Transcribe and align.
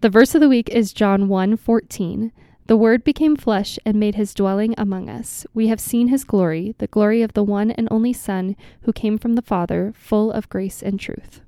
The 0.00 0.08
verse 0.08 0.34
of 0.34 0.40
the 0.40 0.48
week 0.48 0.70
is 0.70 0.94
John 0.94 1.28
1 1.28 1.58
14. 1.58 2.32
The 2.68 2.76
Word 2.76 3.04
became 3.04 3.36
flesh 3.36 3.78
and 3.84 4.00
made 4.00 4.14
his 4.14 4.32
dwelling 4.32 4.74
among 4.78 5.10
us. 5.10 5.46
We 5.52 5.66
have 5.66 5.78
seen 5.78 6.08
his 6.08 6.24
glory, 6.24 6.74
the 6.78 6.86
glory 6.86 7.20
of 7.20 7.34
the 7.34 7.44
one 7.44 7.70
and 7.72 7.86
only 7.90 8.14
Son 8.14 8.56
who 8.84 8.94
came 8.94 9.18
from 9.18 9.34
the 9.34 9.42
Father, 9.42 9.92
full 9.94 10.32
of 10.32 10.48
grace 10.48 10.82
and 10.82 10.98
truth. 10.98 11.42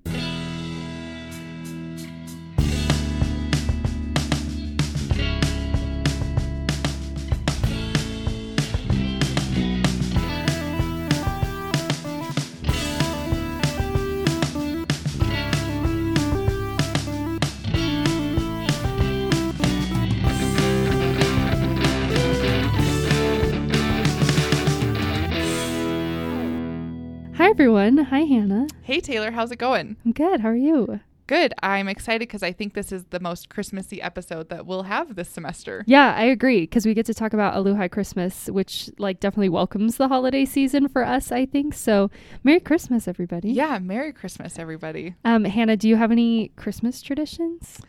Hi, 27.36 27.48
everyone. 27.48 27.96
Hi, 27.98 28.20
Hannah. 28.20 28.66
Hey 28.82 29.00
Taylor, 29.00 29.30
how's 29.30 29.50
it 29.50 29.58
going? 29.58 29.96
I'm 30.04 30.12
good. 30.12 30.40
How 30.40 30.50
are 30.50 30.56
you? 30.56 31.00
Good. 31.26 31.54
I'm 31.62 31.88
excited 31.88 32.20
because 32.28 32.42
I 32.42 32.52
think 32.52 32.74
this 32.74 32.92
is 32.92 33.04
the 33.04 33.20
most 33.20 33.48
Christmassy 33.48 34.02
episode 34.02 34.48
that 34.50 34.66
we'll 34.66 34.82
have 34.82 35.16
this 35.16 35.28
semester. 35.30 35.82
Yeah, 35.86 36.14
I 36.14 36.24
agree 36.24 36.60
because 36.62 36.84
we 36.84 36.94
get 36.94 37.06
to 37.06 37.14
talk 37.14 37.32
about 37.32 37.54
a 37.56 37.58
LuHi 37.58 37.90
Christmas, 37.90 38.48
which 38.48 38.90
like 38.98 39.18
definitely 39.18 39.48
welcomes 39.48 39.96
the 39.96 40.08
holiday 40.08 40.44
season 40.44 40.88
for 40.88 41.04
us. 41.04 41.32
I 41.32 41.46
think 41.46 41.74
so. 41.74 42.10
Merry 42.44 42.60
Christmas, 42.60 43.08
everybody. 43.08 43.50
Yeah, 43.52 43.78
Merry 43.78 44.12
Christmas, 44.12 44.58
everybody. 44.58 45.14
Um, 45.24 45.44
Hannah, 45.44 45.76
do 45.76 45.88
you 45.88 45.96
have 45.96 46.12
any 46.12 46.48
Christmas 46.56 47.00
traditions? 47.00 47.80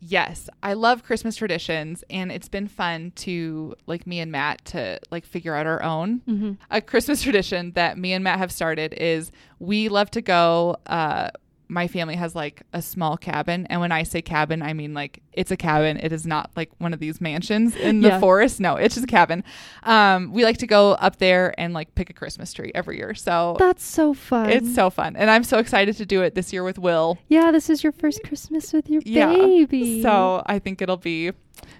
Yes, 0.00 0.48
I 0.62 0.74
love 0.74 1.02
Christmas 1.02 1.36
traditions, 1.36 2.04
and 2.10 2.30
it's 2.30 2.48
been 2.48 2.68
fun 2.68 3.12
to 3.16 3.74
like 3.86 4.06
me 4.06 4.20
and 4.20 4.30
Matt 4.30 4.64
to 4.66 5.00
like 5.10 5.24
figure 5.24 5.54
out 5.54 5.66
our 5.66 5.82
own. 5.82 6.20
Mm-hmm. 6.28 6.52
A 6.70 6.80
Christmas 6.80 7.22
tradition 7.22 7.72
that 7.72 7.98
me 7.98 8.12
and 8.12 8.22
Matt 8.22 8.38
have 8.38 8.52
started 8.52 8.92
is 8.94 9.32
we 9.58 9.88
love 9.88 10.10
to 10.12 10.20
go. 10.20 10.76
Uh, 10.86 11.30
my 11.68 11.88
family 11.88 12.14
has 12.14 12.34
like 12.34 12.62
a 12.72 12.82
small 12.82 13.16
cabin, 13.16 13.66
and 13.66 13.80
when 13.80 13.92
I 13.92 14.02
say 14.02 14.22
cabin, 14.22 14.62
I 14.62 14.72
mean 14.74 14.94
like 14.94 15.22
it's 15.36 15.50
a 15.50 15.56
cabin. 15.56 15.98
It 15.98 16.12
is 16.12 16.26
not 16.26 16.50
like 16.56 16.70
one 16.78 16.92
of 16.92 16.98
these 17.00 17.20
mansions 17.20 17.76
in 17.76 18.00
the 18.00 18.08
Yeah. 18.08 18.20
forest. 18.20 18.58
No, 18.60 18.76
it's 18.76 18.94
just 18.94 19.04
a 19.04 19.08
cabin. 19.10 19.44
Um, 19.84 20.32
we 20.32 20.44
like 20.44 20.58
to 20.58 20.66
go 20.66 20.92
up 20.92 21.16
there 21.18 21.54
and 21.58 21.72
like 21.74 21.94
pick 21.94 22.10
a 22.10 22.12
Christmas 22.12 22.52
tree 22.52 22.72
every 22.74 22.96
year. 22.96 23.14
So 23.14 23.56
That's 23.58 23.84
so 23.84 24.14
fun. 24.14 24.50
It's 24.50 24.74
so 24.74 24.90
fun. 24.90 25.14
And 25.16 25.30
I'm 25.30 25.44
so 25.44 25.58
excited 25.58 25.96
to 25.98 26.06
do 26.06 26.22
it 26.22 26.34
this 26.34 26.52
year 26.52 26.64
with 26.64 26.78
Will. 26.78 27.18
yeah. 27.28 27.50
This 27.50 27.70
is 27.70 27.82
your 27.82 27.92
first 27.92 28.22
Christmas 28.24 28.72
with 28.72 28.88
your 28.90 29.02
Yeah. 29.04 29.28
baby. 29.32 30.02
So 30.02 30.42
I 30.46 30.58
think 30.58 30.82
it'll 30.82 30.96
be 30.96 31.32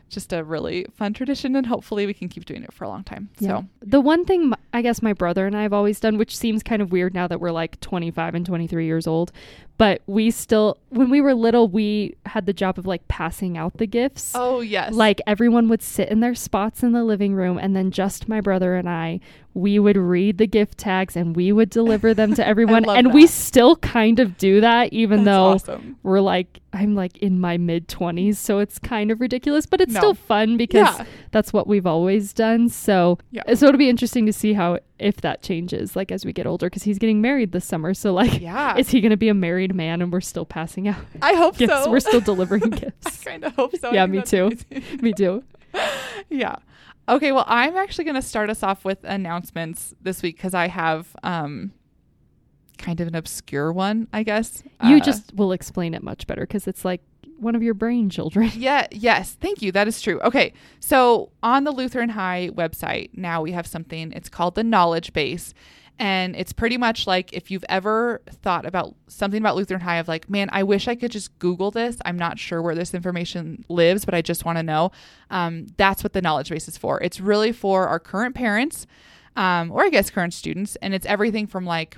just 0.08 0.32
a 0.32 0.42
really 0.44 0.86
fun 0.94 1.12
tradition 1.12 1.54
and 1.56 1.66
hopefully 1.66 2.06
we 2.06 2.14
can 2.14 2.28
keep 2.28 2.44
doing 2.44 2.62
it 2.62 2.72
for 2.72 2.84
a 2.84 2.88
long 2.88 3.02
time. 3.02 3.28
Yeah. 3.40 3.48
So 3.48 3.64
the 3.82 4.00
one 4.00 4.24
thing 4.24 4.52
i 4.72 4.80
guess 4.80 5.02
my 5.02 5.12
brother 5.12 5.46
and 5.46 5.56
I 5.56 5.62
have 5.62 5.72
always 5.72 5.98
done, 6.00 6.16
which 6.16 6.36
seems 6.36 6.62
kind 6.62 6.80
of 6.80 6.92
weird 6.92 7.12
now 7.14 7.26
that 7.26 7.40
we're 7.40 7.50
like 7.50 7.80
25 7.80 8.34
and 8.34 8.46
23 8.46 8.84
years 8.86 9.06
old, 9.06 9.32
but 9.78 10.02
we 10.06 10.30
still, 10.30 10.78
when 10.90 11.10
we 11.10 11.20
were 11.20 11.34
little, 11.34 11.66
we 11.68 12.14
had 12.26 12.46
the 12.46 12.52
job 12.52 12.78
of 12.78 12.86
like 12.86 13.06
passing 13.08 13.45
out 13.54 13.76
the 13.76 13.86
gifts. 13.86 14.32
Oh 14.34 14.60
yes. 14.60 14.94
Like 14.94 15.20
everyone 15.26 15.68
would 15.68 15.82
sit 15.82 16.08
in 16.08 16.20
their 16.20 16.34
spots 16.34 16.82
in 16.82 16.92
the 16.92 17.04
living 17.04 17.34
room, 17.34 17.58
and 17.58 17.76
then 17.76 17.90
just 17.90 18.30
my 18.30 18.40
brother 18.40 18.76
and 18.76 18.88
I, 18.88 19.20
we 19.52 19.78
would 19.78 19.98
read 19.98 20.38
the 20.38 20.46
gift 20.46 20.78
tags 20.78 21.16
and 21.16 21.36
we 21.36 21.52
would 21.52 21.68
deliver 21.68 22.14
them 22.14 22.34
to 22.36 22.46
everyone. 22.52 22.88
and 22.88 23.12
we 23.12 23.26
still 23.26 23.76
kind 23.76 24.20
of 24.20 24.38
do 24.38 24.62
that, 24.62 24.94
even 24.94 25.24
That's 25.24 25.64
though 25.66 25.72
awesome. 25.74 25.96
we're 26.02 26.20
like, 26.20 26.60
I'm 26.76 26.94
like 26.94 27.16
in 27.18 27.40
my 27.40 27.56
mid 27.56 27.88
20s, 27.88 28.36
so 28.36 28.58
it's 28.58 28.78
kind 28.78 29.10
of 29.10 29.20
ridiculous, 29.20 29.64
but 29.66 29.80
it's 29.80 29.92
No. 29.94 30.00
still 30.00 30.14
fun 30.14 30.56
because 30.56 30.98
Yeah. 30.98 31.04
that's 31.30 31.52
what 31.52 31.66
we've 31.66 31.86
always 31.86 32.32
done. 32.32 32.68
So, 32.68 33.18
Yeah. 33.30 33.42
so 33.54 33.66
it'll 33.68 33.78
be 33.78 33.88
interesting 33.88 34.26
to 34.26 34.32
see 34.32 34.52
how 34.52 34.78
if 34.98 35.20
that 35.22 35.42
changes 35.42 35.94
like 35.96 36.10
as 36.12 36.24
we 36.24 36.32
get 36.32 36.46
older 36.46 36.66
because 36.66 36.82
he's 36.84 36.98
getting 36.98 37.20
married 37.20 37.52
this 37.52 37.64
summer. 37.64 37.94
So 37.94 38.12
like, 38.12 38.40
Yeah. 38.40 38.76
is 38.76 38.90
he 38.90 39.00
going 39.00 39.10
to 39.10 39.16
be 39.16 39.28
a 39.28 39.34
married 39.34 39.74
man 39.74 40.02
and 40.02 40.12
we're 40.12 40.20
still 40.20 40.44
passing 40.46 40.86
out 40.88 40.96
I 41.22 41.34
hope 41.34 41.56
gifts? 41.58 41.84
so. 41.84 41.90
We're 41.90 42.00
still 42.00 42.20
delivering 42.20 42.70
gifts. 42.82 43.26
I 43.26 43.30
kind 43.30 43.44
of 43.44 43.54
hope 43.56 43.76
so. 43.76 43.92
Yeah, 43.92 44.06
me 44.14 44.22
too. 44.22 44.52
Me 45.00 45.12
too. 45.16 45.42
yeah. 46.30 46.56
Okay, 47.08 47.30
well, 47.30 47.44
I'm 47.46 47.76
actually 47.76 48.04
going 48.04 48.16
to 48.16 48.22
start 48.22 48.50
us 48.50 48.62
off 48.64 48.84
with 48.84 48.98
announcements 49.04 49.94
this 50.02 50.22
week 50.22 50.36
because 50.36 50.54
I 50.54 50.68
have 50.68 51.14
um 51.22 51.72
kind 52.78 53.00
of 53.00 53.08
an 53.08 53.14
obscure 53.14 53.72
one, 53.72 54.08
I 54.12 54.22
guess. 54.22 54.62
You 54.84 54.96
Uh, 54.96 55.00
just 55.00 55.34
will 55.34 55.52
explain 55.52 55.94
it 55.94 56.02
much 56.02 56.26
better 56.26 56.42
because 56.42 56.66
it's 56.66 56.84
like 56.84 57.02
one 57.38 57.54
of 57.54 57.62
your 57.62 57.74
brain 57.74 58.08
children. 58.10 58.50
Yeah, 58.56 58.86
yes. 58.90 59.36
Thank 59.40 59.60
you. 59.62 59.72
That 59.72 59.86
is 59.88 60.00
true. 60.00 60.20
Okay. 60.22 60.52
So 60.80 61.30
on 61.42 61.64
the 61.64 61.70
Lutheran 61.72 62.08
High 62.10 62.50
website, 62.54 63.10
now 63.14 63.42
we 63.42 63.52
have 63.52 63.66
something, 63.66 64.12
it's 64.12 64.28
called 64.28 64.54
the 64.54 64.64
Knowledge 64.64 65.12
Base. 65.12 65.52
And 65.98 66.36
it's 66.36 66.52
pretty 66.52 66.76
much 66.76 67.06
like 67.06 67.32
if 67.32 67.50
you've 67.50 67.64
ever 67.70 68.20
thought 68.42 68.66
about 68.66 68.94
something 69.08 69.40
about 69.40 69.56
Lutheran 69.56 69.80
High 69.80 69.96
of 69.96 70.08
like, 70.08 70.28
man, 70.28 70.50
I 70.52 70.62
wish 70.62 70.88
I 70.88 70.94
could 70.94 71.10
just 71.10 71.38
Google 71.38 71.70
this. 71.70 71.96
I'm 72.04 72.18
not 72.18 72.38
sure 72.38 72.60
where 72.60 72.74
this 72.74 72.92
information 72.92 73.64
lives, 73.70 74.04
but 74.04 74.12
I 74.14 74.20
just 74.20 74.44
want 74.44 74.58
to 74.58 74.62
know. 74.62 74.92
Um, 75.30 75.68
that's 75.78 76.04
what 76.04 76.12
the 76.12 76.20
Knowledge 76.20 76.50
Base 76.50 76.68
is 76.68 76.76
for. 76.76 77.00
It's 77.02 77.18
really 77.18 77.50
for 77.50 77.88
our 77.88 77.98
current 77.98 78.34
parents, 78.34 78.86
um, 79.36 79.72
or 79.72 79.84
I 79.84 79.88
guess 79.88 80.10
current 80.10 80.34
students. 80.34 80.76
And 80.82 80.92
it's 80.92 81.06
everything 81.06 81.46
from 81.46 81.64
like, 81.64 81.96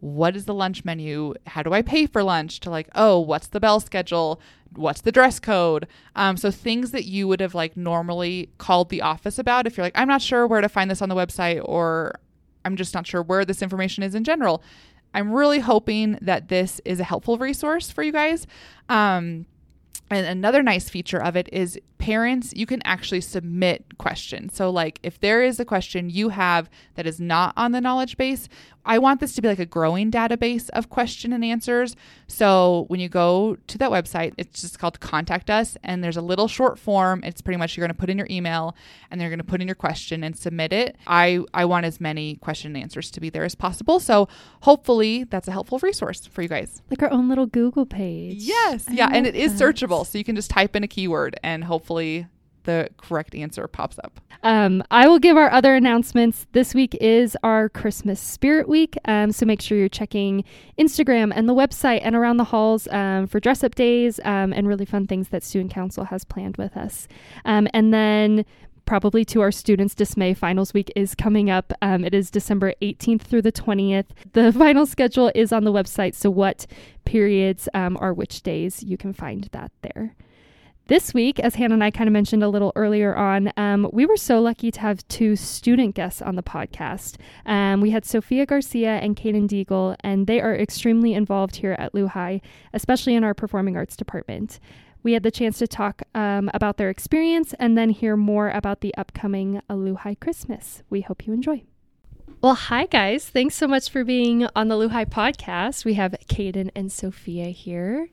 what 0.00 0.36
is 0.36 0.44
the 0.44 0.54
lunch 0.54 0.84
menu? 0.84 1.34
How 1.46 1.62
do 1.62 1.72
I 1.72 1.82
pay 1.82 2.06
for 2.06 2.22
lunch? 2.22 2.60
To 2.60 2.70
like, 2.70 2.88
oh, 2.94 3.18
what's 3.18 3.48
the 3.48 3.60
bell 3.60 3.80
schedule? 3.80 4.40
What's 4.74 5.00
the 5.00 5.12
dress 5.12 5.40
code? 5.40 5.86
Um, 6.14 6.36
so 6.36 6.50
things 6.50 6.90
that 6.92 7.04
you 7.04 7.26
would 7.26 7.40
have 7.40 7.54
like 7.54 7.76
normally 7.76 8.50
called 8.58 8.90
the 8.90 9.02
office 9.02 9.38
about 9.38 9.66
if 9.66 9.76
you're 9.76 9.86
like, 9.86 9.98
I'm 9.98 10.08
not 10.08 10.22
sure 10.22 10.46
where 10.46 10.60
to 10.60 10.68
find 10.68 10.90
this 10.90 11.02
on 11.02 11.08
the 11.08 11.14
website, 11.14 11.60
or 11.64 12.20
I'm 12.64 12.76
just 12.76 12.94
not 12.94 13.06
sure 13.06 13.22
where 13.22 13.44
this 13.44 13.62
information 13.62 14.02
is 14.02 14.14
in 14.14 14.24
general. 14.24 14.62
I'm 15.14 15.32
really 15.32 15.60
hoping 15.60 16.18
that 16.20 16.48
this 16.48 16.80
is 16.84 17.00
a 17.00 17.04
helpful 17.04 17.38
resource 17.38 17.90
for 17.90 18.02
you 18.02 18.12
guys. 18.12 18.46
Um, 18.88 19.46
and 20.10 20.26
another 20.26 20.62
nice 20.62 20.88
feature 20.88 21.22
of 21.22 21.36
it 21.36 21.48
is 21.52 21.78
parents, 21.98 22.52
you 22.56 22.66
can 22.66 22.80
actually 22.84 23.20
submit 23.20 23.98
questions. 23.98 24.54
So, 24.54 24.70
like, 24.70 24.98
if 25.02 25.20
there 25.20 25.42
is 25.42 25.60
a 25.60 25.64
question 25.64 26.10
you 26.10 26.30
have 26.30 26.70
that 26.94 27.06
is 27.06 27.20
not 27.20 27.52
on 27.56 27.72
the 27.72 27.80
knowledge 27.80 28.16
base, 28.16 28.48
I 28.84 28.98
want 28.98 29.20
this 29.20 29.34
to 29.34 29.42
be 29.42 29.48
like 29.48 29.58
a 29.58 29.66
growing 29.66 30.10
database 30.10 30.70
of 30.70 30.88
question 30.88 31.32
and 31.32 31.44
answers. 31.44 31.94
So, 32.26 32.86
when 32.88 33.00
you 33.00 33.08
go 33.08 33.56
to 33.66 33.78
that 33.78 33.90
website, 33.90 34.34
it's 34.38 34.62
just 34.62 34.78
called 34.78 35.00
Contact 35.00 35.50
Us, 35.50 35.76
and 35.82 36.02
there's 36.02 36.16
a 36.16 36.22
little 36.22 36.48
short 36.48 36.78
form. 36.78 37.22
It's 37.24 37.42
pretty 37.42 37.58
much 37.58 37.76
you're 37.76 37.86
going 37.86 37.94
to 37.94 38.00
put 38.00 38.10
in 38.10 38.16
your 38.16 38.28
email 38.30 38.76
and 39.10 39.20
they're 39.20 39.28
going 39.28 39.38
to 39.38 39.44
put 39.44 39.60
in 39.60 39.68
your 39.68 39.74
question 39.74 40.22
and 40.24 40.36
submit 40.36 40.72
it. 40.72 40.96
I, 41.06 41.40
I 41.52 41.64
want 41.64 41.86
as 41.86 42.00
many 42.00 42.36
question 42.36 42.74
and 42.74 42.82
answers 42.82 43.10
to 43.10 43.20
be 43.20 43.30
there 43.30 43.44
as 43.44 43.54
possible. 43.54 44.00
So, 44.00 44.28
hopefully, 44.62 45.24
that's 45.24 45.48
a 45.48 45.52
helpful 45.52 45.78
resource 45.82 46.26
for 46.26 46.42
you 46.42 46.48
guys. 46.48 46.82
Like 46.90 47.02
our 47.02 47.10
own 47.10 47.28
little 47.28 47.46
Google 47.46 47.86
page. 47.86 48.36
Yes. 48.38 48.86
I 48.88 48.92
yeah. 48.92 49.10
And 49.12 49.26
it 49.26 49.34
is 49.34 49.52
searchable. 49.60 50.06
So 50.06 50.18
you 50.18 50.24
can 50.24 50.36
just 50.36 50.50
type 50.50 50.76
in 50.76 50.84
a 50.84 50.88
keyword 50.88 51.38
and 51.42 51.64
hopefully 51.64 51.97
the 52.68 52.88
correct 52.98 53.34
answer 53.34 53.66
pops 53.66 53.98
up. 54.04 54.20
Um, 54.42 54.84
I 54.90 55.08
will 55.08 55.18
give 55.18 55.38
our 55.38 55.50
other 55.50 55.74
announcements. 55.74 56.46
This 56.52 56.74
week 56.74 56.94
is 57.00 57.36
our 57.42 57.70
Christmas 57.70 58.20
Spirit 58.20 58.68
Week, 58.68 58.96
um, 59.06 59.32
so 59.32 59.46
make 59.46 59.62
sure 59.62 59.78
you're 59.78 59.88
checking 59.88 60.44
Instagram 60.78 61.32
and 61.34 61.48
the 61.48 61.54
website 61.54 62.00
and 62.02 62.14
around 62.14 62.36
the 62.36 62.44
halls 62.44 62.86
um, 62.88 63.26
for 63.26 63.40
dress 63.40 63.64
up 63.64 63.74
days 63.74 64.20
um, 64.24 64.52
and 64.52 64.68
really 64.68 64.84
fun 64.84 65.06
things 65.06 65.30
that 65.30 65.42
Student 65.42 65.72
Council 65.72 66.04
has 66.04 66.24
planned 66.24 66.58
with 66.58 66.76
us. 66.76 67.08
Um, 67.46 67.68
and 67.72 67.92
then 67.92 68.44
probably 68.84 69.24
to 69.24 69.40
our 69.40 69.50
students' 69.50 69.94
dismay, 69.94 70.34
finals 70.34 70.72
week 70.72 70.92
is 70.94 71.14
coming 71.14 71.50
up. 71.50 71.72
Um, 71.82 72.04
it 72.04 72.14
is 72.14 72.30
December 72.30 72.74
18th 72.80 73.22
through 73.22 73.42
the 73.42 73.52
20th. 73.52 74.06
The 74.32 74.52
final 74.64 74.86
schedule 74.86 75.32
is 75.34 75.52
on 75.52 75.64
the 75.64 75.72
website, 75.72 76.14
so 76.14 76.30
what 76.30 76.66
periods 77.06 77.68
um, 77.74 77.96
are 77.98 78.12
which 78.12 78.42
days, 78.42 78.82
you 78.82 78.96
can 78.96 79.12
find 79.12 79.48
that 79.52 79.72
there. 79.82 80.14
This 80.88 81.12
week, 81.12 81.38
as 81.38 81.56
Hannah 81.56 81.74
and 81.74 81.84
I 81.84 81.90
kind 81.90 82.08
of 82.08 82.14
mentioned 82.14 82.42
a 82.42 82.48
little 82.48 82.72
earlier 82.74 83.14
on, 83.14 83.52
um, 83.58 83.90
we 83.92 84.06
were 84.06 84.16
so 84.16 84.40
lucky 84.40 84.70
to 84.70 84.80
have 84.80 85.06
two 85.08 85.36
student 85.36 85.94
guests 85.94 86.22
on 86.22 86.34
the 86.34 86.42
podcast. 86.42 87.16
Um, 87.44 87.82
we 87.82 87.90
had 87.90 88.06
Sophia 88.06 88.46
Garcia 88.46 88.92
and 88.92 89.14
Kaden 89.14 89.46
Deagle, 89.46 89.96
and 90.00 90.26
they 90.26 90.40
are 90.40 90.56
extremely 90.56 91.12
involved 91.12 91.56
here 91.56 91.76
at 91.78 91.92
LuHi, 91.92 92.40
especially 92.72 93.14
in 93.14 93.22
our 93.22 93.34
performing 93.34 93.76
arts 93.76 93.98
department. 93.98 94.60
We 95.02 95.12
had 95.12 95.24
the 95.24 95.30
chance 95.30 95.58
to 95.58 95.68
talk 95.68 96.04
um, 96.14 96.50
about 96.54 96.78
their 96.78 96.88
experience 96.88 97.52
and 97.58 97.76
then 97.76 97.90
hear 97.90 98.16
more 98.16 98.48
about 98.48 98.80
the 98.80 98.94
upcoming 98.94 99.60
LuHi 99.68 100.18
Christmas. 100.18 100.82
We 100.88 101.02
hope 101.02 101.26
you 101.26 101.34
enjoy. 101.34 101.64
Well, 102.40 102.54
hi 102.54 102.86
guys. 102.86 103.28
Thanks 103.28 103.56
so 103.56 103.68
much 103.68 103.90
for 103.90 104.04
being 104.04 104.46
on 104.56 104.68
the 104.68 104.76
LuHi 104.76 105.10
podcast. 105.10 105.84
We 105.84 105.94
have 105.94 106.16
Kaden 106.28 106.70
and 106.74 106.90
Sophia 106.90 107.50
here. 107.50 108.08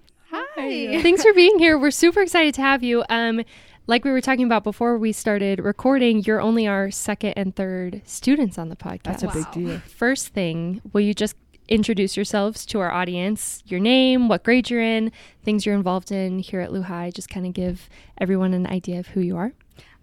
Hi. 0.55 1.01
Thanks 1.01 1.21
for 1.21 1.33
being 1.33 1.59
here. 1.59 1.77
We're 1.77 1.91
super 1.91 2.21
excited 2.21 2.53
to 2.55 2.61
have 2.61 2.81
you. 2.81 3.03
Um, 3.09 3.43
like 3.87 4.05
we 4.05 4.11
were 4.11 4.21
talking 4.21 4.45
about 4.45 4.63
before 4.63 4.97
we 4.97 5.11
started 5.11 5.59
recording, 5.59 6.23
you're 6.23 6.41
only 6.41 6.65
our 6.65 6.89
second 6.91 7.33
and 7.35 7.55
third 7.55 8.01
students 8.05 8.57
on 8.57 8.69
the 8.69 8.75
podcast. 8.75 9.03
That's 9.03 9.23
a 9.23 9.27
big 9.27 9.51
deal. 9.51 9.79
First 9.79 10.29
thing, 10.29 10.81
will 10.93 11.01
you 11.01 11.13
just 11.13 11.35
introduce 11.67 12.15
yourselves 12.15 12.65
to 12.67 12.79
our 12.79 12.91
audience, 12.91 13.63
your 13.65 13.79
name, 13.79 14.27
what 14.27 14.43
grade 14.43 14.69
you're 14.69 14.81
in, 14.81 15.11
things 15.43 15.65
you're 15.65 15.75
involved 15.75 16.11
in 16.11 16.39
here 16.39 16.61
at 16.61 16.69
LuHi. 16.69 17.13
Just 17.13 17.29
kind 17.29 17.45
of 17.45 17.53
give 17.53 17.89
everyone 18.17 18.53
an 18.53 18.67
idea 18.67 18.99
of 18.99 19.07
who 19.07 19.21
you 19.21 19.35
are. 19.37 19.53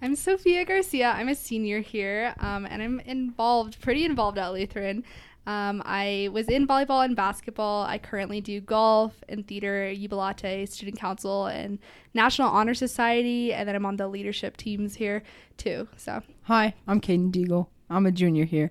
I'm 0.00 0.16
Sophia 0.16 0.64
Garcia. 0.64 1.12
I'm 1.12 1.28
a 1.28 1.34
senior 1.34 1.80
here, 1.80 2.34
um, 2.40 2.66
and 2.68 2.82
I'm 2.82 2.98
involved, 3.00 3.80
pretty 3.80 4.04
involved 4.04 4.36
at 4.36 4.48
Lutheran. 4.52 5.04
Um, 5.46 5.82
I 5.84 6.28
was 6.32 6.48
in 6.48 6.66
volleyball 6.66 7.04
and 7.04 7.16
basketball. 7.16 7.84
I 7.84 7.98
currently 7.98 8.40
do 8.40 8.60
golf 8.60 9.12
and 9.28 9.46
theater, 9.46 9.92
Jubilate, 9.92 10.68
student 10.68 10.98
council, 10.98 11.46
and 11.46 11.78
National 12.14 12.48
Honor 12.48 12.74
Society, 12.74 13.52
and 13.52 13.68
then 13.68 13.74
I'm 13.74 13.84
on 13.84 13.96
the 13.96 14.06
leadership 14.06 14.56
teams 14.56 14.94
here 14.94 15.22
too. 15.56 15.88
So, 15.96 16.22
hi, 16.42 16.74
I'm 16.86 17.00
Caden 17.00 17.32
Deagle. 17.32 17.66
I'm 17.90 18.06
a 18.06 18.12
junior 18.12 18.44
here. 18.44 18.70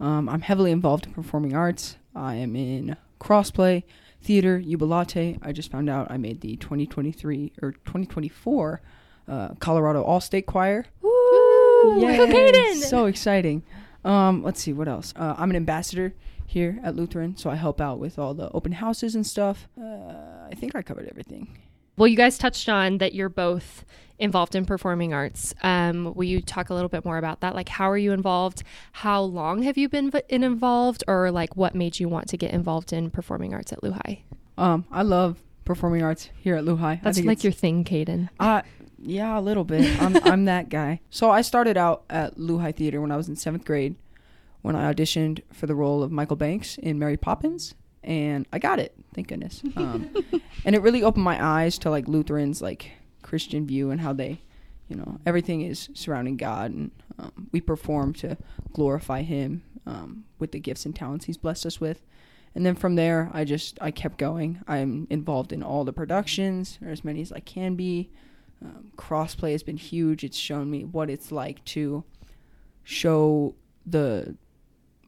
Um, 0.00 0.28
I'm 0.28 0.40
heavily 0.40 0.70
involved 0.70 1.06
in 1.06 1.12
performing 1.12 1.54
arts. 1.54 1.96
I 2.14 2.36
am 2.36 2.54
in 2.54 2.96
crossplay, 3.20 3.82
theater, 4.22 4.60
Jubilate. 4.60 5.38
I 5.42 5.52
just 5.52 5.70
found 5.70 5.90
out 5.90 6.10
I 6.10 6.16
made 6.16 6.40
the 6.40 6.56
2023 6.56 7.52
or 7.60 7.72
2024 7.72 8.80
uh, 9.26 9.48
Colorado 9.58 10.02
All 10.02 10.20
State 10.20 10.46
Choir. 10.46 10.84
Woo! 11.02 11.10
Yay, 12.00 12.18
Caden! 12.18 12.76
So 12.82 13.06
exciting. 13.06 13.64
Um, 14.04 14.42
let's 14.42 14.60
see 14.60 14.72
what 14.72 14.88
else. 14.88 15.12
Uh, 15.16 15.34
I'm 15.38 15.50
an 15.50 15.56
ambassador 15.56 16.14
here 16.46 16.78
at 16.82 16.94
Lutheran, 16.94 17.36
so 17.36 17.50
I 17.50 17.54
help 17.54 17.80
out 17.80 17.98
with 17.98 18.18
all 18.18 18.34
the 18.34 18.50
open 18.52 18.72
houses 18.72 19.14
and 19.14 19.26
stuff. 19.26 19.68
Uh, 19.80 20.14
I 20.50 20.54
think 20.54 20.74
I 20.74 20.82
covered 20.82 21.08
everything. 21.08 21.58
Well, 21.96 22.08
you 22.08 22.16
guys 22.16 22.38
touched 22.38 22.68
on 22.68 22.98
that 22.98 23.14
you're 23.14 23.28
both 23.28 23.84
involved 24.18 24.54
in 24.54 24.64
performing 24.64 25.14
arts. 25.14 25.54
Um, 25.62 26.12
will 26.14 26.24
you 26.24 26.40
talk 26.40 26.70
a 26.70 26.74
little 26.74 26.88
bit 26.88 27.04
more 27.04 27.18
about 27.18 27.40
that? 27.40 27.54
Like, 27.54 27.68
how 27.68 27.90
are 27.90 27.98
you 27.98 28.12
involved? 28.12 28.62
How 28.92 29.22
long 29.22 29.62
have 29.62 29.78
you 29.78 29.88
been 29.88 30.12
in 30.28 30.44
involved, 30.44 31.04
or 31.06 31.30
like, 31.30 31.56
what 31.56 31.74
made 31.74 32.00
you 32.00 32.08
want 32.08 32.28
to 32.28 32.36
get 32.36 32.52
involved 32.52 32.92
in 32.92 33.10
performing 33.10 33.54
arts 33.54 33.72
at 33.72 33.80
LuHi? 33.80 34.20
Um, 34.58 34.84
I 34.90 35.02
love 35.02 35.38
performing 35.64 36.02
arts 36.02 36.30
here 36.40 36.56
at 36.56 36.64
LuHi. 36.64 37.02
That's 37.02 37.20
like 37.20 37.42
your 37.42 37.52
thing, 37.52 37.84
Caden. 37.84 38.28
Uh, 38.38 38.62
yeah, 39.04 39.38
a 39.38 39.40
little 39.40 39.64
bit. 39.64 40.00
I'm 40.00 40.16
I'm 40.24 40.44
that 40.46 40.68
guy. 40.68 41.00
So 41.10 41.30
I 41.30 41.42
started 41.42 41.76
out 41.76 42.04
at 42.08 42.36
LuHi 42.36 42.74
Theater 42.74 43.00
when 43.00 43.12
I 43.12 43.16
was 43.16 43.28
in 43.28 43.36
seventh 43.36 43.64
grade, 43.64 43.96
when 44.62 44.74
I 44.74 44.92
auditioned 44.92 45.42
for 45.52 45.66
the 45.66 45.74
role 45.74 46.02
of 46.02 46.10
Michael 46.10 46.36
Banks 46.36 46.78
in 46.78 46.98
Mary 46.98 47.16
Poppins, 47.16 47.74
and 48.02 48.46
I 48.52 48.58
got 48.58 48.78
it. 48.78 48.94
Thank 49.14 49.28
goodness. 49.28 49.62
Um, 49.76 50.10
and 50.64 50.74
it 50.74 50.82
really 50.82 51.02
opened 51.02 51.24
my 51.24 51.44
eyes 51.44 51.78
to 51.78 51.90
like 51.90 52.08
Lutherans' 52.08 52.62
like 52.62 52.92
Christian 53.22 53.66
view 53.66 53.90
and 53.90 54.00
how 54.00 54.12
they, 54.12 54.40
you 54.88 54.96
know, 54.96 55.18
everything 55.26 55.62
is 55.62 55.90
surrounding 55.94 56.36
God, 56.36 56.70
and 56.70 56.90
um, 57.18 57.48
we 57.52 57.60
perform 57.60 58.12
to 58.14 58.36
glorify 58.72 59.22
Him 59.22 59.62
um, 59.86 60.24
with 60.38 60.52
the 60.52 60.60
gifts 60.60 60.86
and 60.86 60.94
talents 60.94 61.26
He's 61.26 61.36
blessed 61.36 61.66
us 61.66 61.80
with. 61.80 62.02
And 62.54 62.64
then 62.64 62.76
from 62.76 62.94
there, 62.94 63.30
I 63.32 63.44
just 63.44 63.78
I 63.80 63.90
kept 63.90 64.16
going. 64.16 64.60
I'm 64.68 65.06
involved 65.10 65.52
in 65.52 65.62
all 65.62 65.84
the 65.84 65.92
productions, 65.92 66.78
or 66.82 66.90
as 66.90 67.04
many 67.04 67.20
as 67.20 67.32
I 67.32 67.40
can 67.40 67.74
be. 67.74 68.10
Um, 68.64 68.92
crossplay 68.96 69.52
has 69.52 69.62
been 69.62 69.76
huge. 69.76 70.24
It's 70.24 70.36
shown 70.38 70.70
me 70.70 70.84
what 70.84 71.10
it's 71.10 71.30
like 71.30 71.64
to 71.66 72.04
show 72.82 73.54
the 73.84 74.36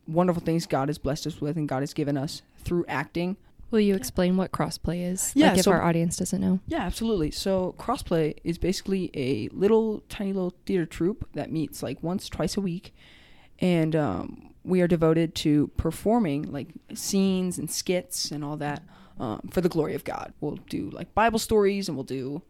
wonderful 0.07 0.43
things 0.43 0.67
God 0.67 0.89
has 0.89 0.99
blessed 0.99 1.27
us 1.27 1.41
with 1.41 1.57
and 1.57 1.69
God 1.69 1.81
has 1.81 1.95
given 1.95 2.17
us 2.17 2.43
through 2.59 2.85
acting. 2.89 3.37
Will 3.71 3.81
you 3.81 3.97
explain 3.97 4.37
what 4.37 4.53
crossplay 4.53 5.11
is? 5.11 5.33
Yeah, 5.35 5.49
like 5.51 5.59
if 5.59 5.65
so- 5.65 5.73
our 5.73 5.83
audience 5.83 6.17
doesn't 6.17 6.41
know. 6.41 6.61
Yeah, 6.67 6.83
absolutely. 6.83 7.31
So 7.33 7.75
crossplay 7.79 8.37
is 8.45 8.59
basically 8.59 9.11
a 9.15 9.49
little 9.49 10.03
tiny 10.09 10.33
little 10.33 10.55
theater 10.67 10.87
troupe 10.87 11.29
that 11.35 11.51
meets 11.51 11.83
like 11.83 12.03
once, 12.03 12.29
twice 12.29 12.57
a 12.57 12.61
week, 12.61 12.95
and 13.59 13.97
um, 13.97 14.55
we 14.65 14.81
are 14.83 14.87
devoted 14.87 15.35
to 15.37 15.69
performing 15.77 16.53
like 16.53 16.69
scenes 16.95 17.59
and 17.59 17.69
skits 17.71 18.31
and 18.31 18.45
all 18.45 18.57
that 18.59 18.83
um, 19.19 19.49
for 19.51 19.61
the 19.61 19.69
glory 19.69 19.95
of 19.95 20.05
God. 20.05 20.33
We'll 20.41 20.59
do 20.69 20.91
like 20.91 21.13
Bible 21.15 21.39
stories 21.41 21.89
and 21.89 21.97
we'll 21.97 22.05
do 22.05 22.43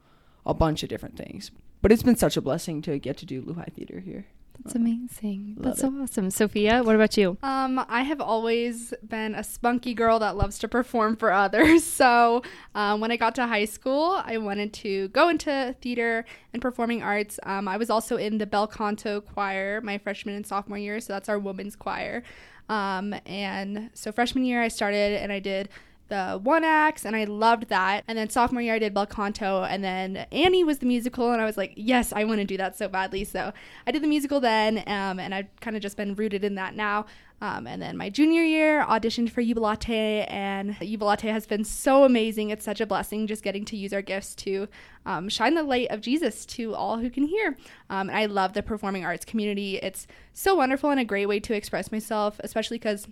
a 0.46 0.54
bunch 0.54 0.82
of 0.82 0.88
different 0.88 1.16
things. 1.16 1.50
But 1.82 1.92
it's 1.92 2.02
been 2.02 2.16
such 2.16 2.36
a 2.36 2.40
blessing 2.40 2.80
to 2.82 2.98
get 2.98 3.16
to 3.18 3.26
do 3.26 3.42
LuHi 3.42 3.72
Theater 3.72 4.00
here. 4.00 4.26
That's 4.62 4.74
amazing. 4.74 5.54
Love 5.58 5.64
That's 5.64 5.80
so 5.80 5.92
awesome. 6.02 6.30
Sophia, 6.30 6.82
what 6.82 6.94
about 6.94 7.16
you? 7.18 7.36
um, 7.42 7.84
I 7.88 8.02
have 8.02 8.22
always 8.22 8.94
been 9.06 9.34
a 9.34 9.44
spunky 9.44 9.92
girl 9.92 10.18
that 10.20 10.36
loves 10.36 10.58
to 10.60 10.68
perform 10.68 11.16
for 11.16 11.30
others. 11.30 11.84
So, 11.96 12.42
um, 12.74 13.00
when 13.00 13.10
I 13.10 13.16
got 13.16 13.34
to 13.36 13.46
high 13.46 13.64
school, 13.64 14.22
I 14.24 14.38
wanted 14.38 14.72
to 14.74 15.08
go 15.08 15.28
into 15.28 15.74
theater 15.80 16.24
and 16.52 16.60
performing 16.60 17.02
arts. 17.02 17.38
Um, 17.42 17.68
I 17.68 17.76
was 17.76 17.90
also 17.90 18.16
in 18.16 18.38
the 18.38 18.46
Bel 18.46 18.66
Canto 18.66 19.20
choir 19.20 19.80
my 19.80 19.98
freshman 19.98 20.34
and 20.34 20.46
sophomore 20.46 20.78
year. 20.78 21.00
So, 21.00 21.12
that's 21.12 21.28
our 21.28 21.38
women's 21.38 21.76
choir. 21.76 22.22
Um, 22.68 23.14
and 23.26 23.90
so, 23.94 24.10
freshman 24.12 24.44
year, 24.44 24.62
I 24.62 24.68
started 24.68 25.20
and 25.22 25.32
I 25.32 25.38
did 25.38 25.68
the 26.08 26.40
one 26.42 26.64
acts 26.64 27.04
and 27.04 27.16
I 27.16 27.24
loved 27.24 27.68
that. 27.68 28.04
And 28.06 28.16
then 28.16 28.30
sophomore 28.30 28.62
year 28.62 28.74
I 28.74 28.78
did 28.78 28.94
Bel 28.94 29.06
Canto 29.06 29.64
and 29.64 29.82
then 29.82 30.26
Annie 30.32 30.64
was 30.64 30.78
the 30.78 30.86
musical 30.86 31.32
and 31.32 31.40
I 31.40 31.44
was 31.44 31.56
like, 31.56 31.72
yes, 31.76 32.12
I 32.12 32.24
want 32.24 32.40
to 32.40 32.44
do 32.44 32.56
that 32.56 32.76
so 32.76 32.88
badly. 32.88 33.24
So 33.24 33.52
I 33.86 33.90
did 33.90 34.02
the 34.02 34.08
musical 34.08 34.40
then 34.40 34.78
um, 34.86 35.18
and 35.18 35.34
I've 35.34 35.48
kind 35.60 35.76
of 35.76 35.82
just 35.82 35.96
been 35.96 36.14
rooted 36.14 36.44
in 36.44 36.54
that 36.56 36.74
now. 36.74 37.06
Um, 37.40 37.66
and 37.66 37.82
then 37.82 37.98
my 37.98 38.08
junior 38.08 38.42
year 38.42 38.82
auditioned 38.84 39.30
for 39.30 39.42
Jubilate 39.42 39.90
and 40.30 40.74
Jubilate 40.80 41.20
has 41.20 41.46
been 41.46 41.64
so 41.64 42.04
amazing. 42.04 42.48
It's 42.48 42.64
such 42.64 42.80
a 42.80 42.86
blessing 42.86 43.26
just 43.26 43.42
getting 43.42 43.64
to 43.66 43.76
use 43.76 43.92
our 43.92 44.00
gifts 44.00 44.34
to 44.36 44.68
um, 45.04 45.28
shine 45.28 45.54
the 45.54 45.62
light 45.62 45.88
of 45.90 46.00
Jesus 46.00 46.46
to 46.46 46.74
all 46.74 46.98
who 46.98 47.10
can 47.10 47.24
hear. 47.24 47.56
Um, 47.90 48.08
and 48.08 48.16
I 48.16 48.24
love 48.26 48.54
the 48.54 48.62
performing 48.62 49.04
arts 49.04 49.26
community. 49.26 49.76
It's 49.76 50.06
so 50.32 50.54
wonderful 50.54 50.90
and 50.90 50.98
a 50.98 51.04
great 51.04 51.26
way 51.26 51.38
to 51.40 51.54
express 51.54 51.92
myself, 51.92 52.40
especially 52.42 52.78
because 52.78 53.06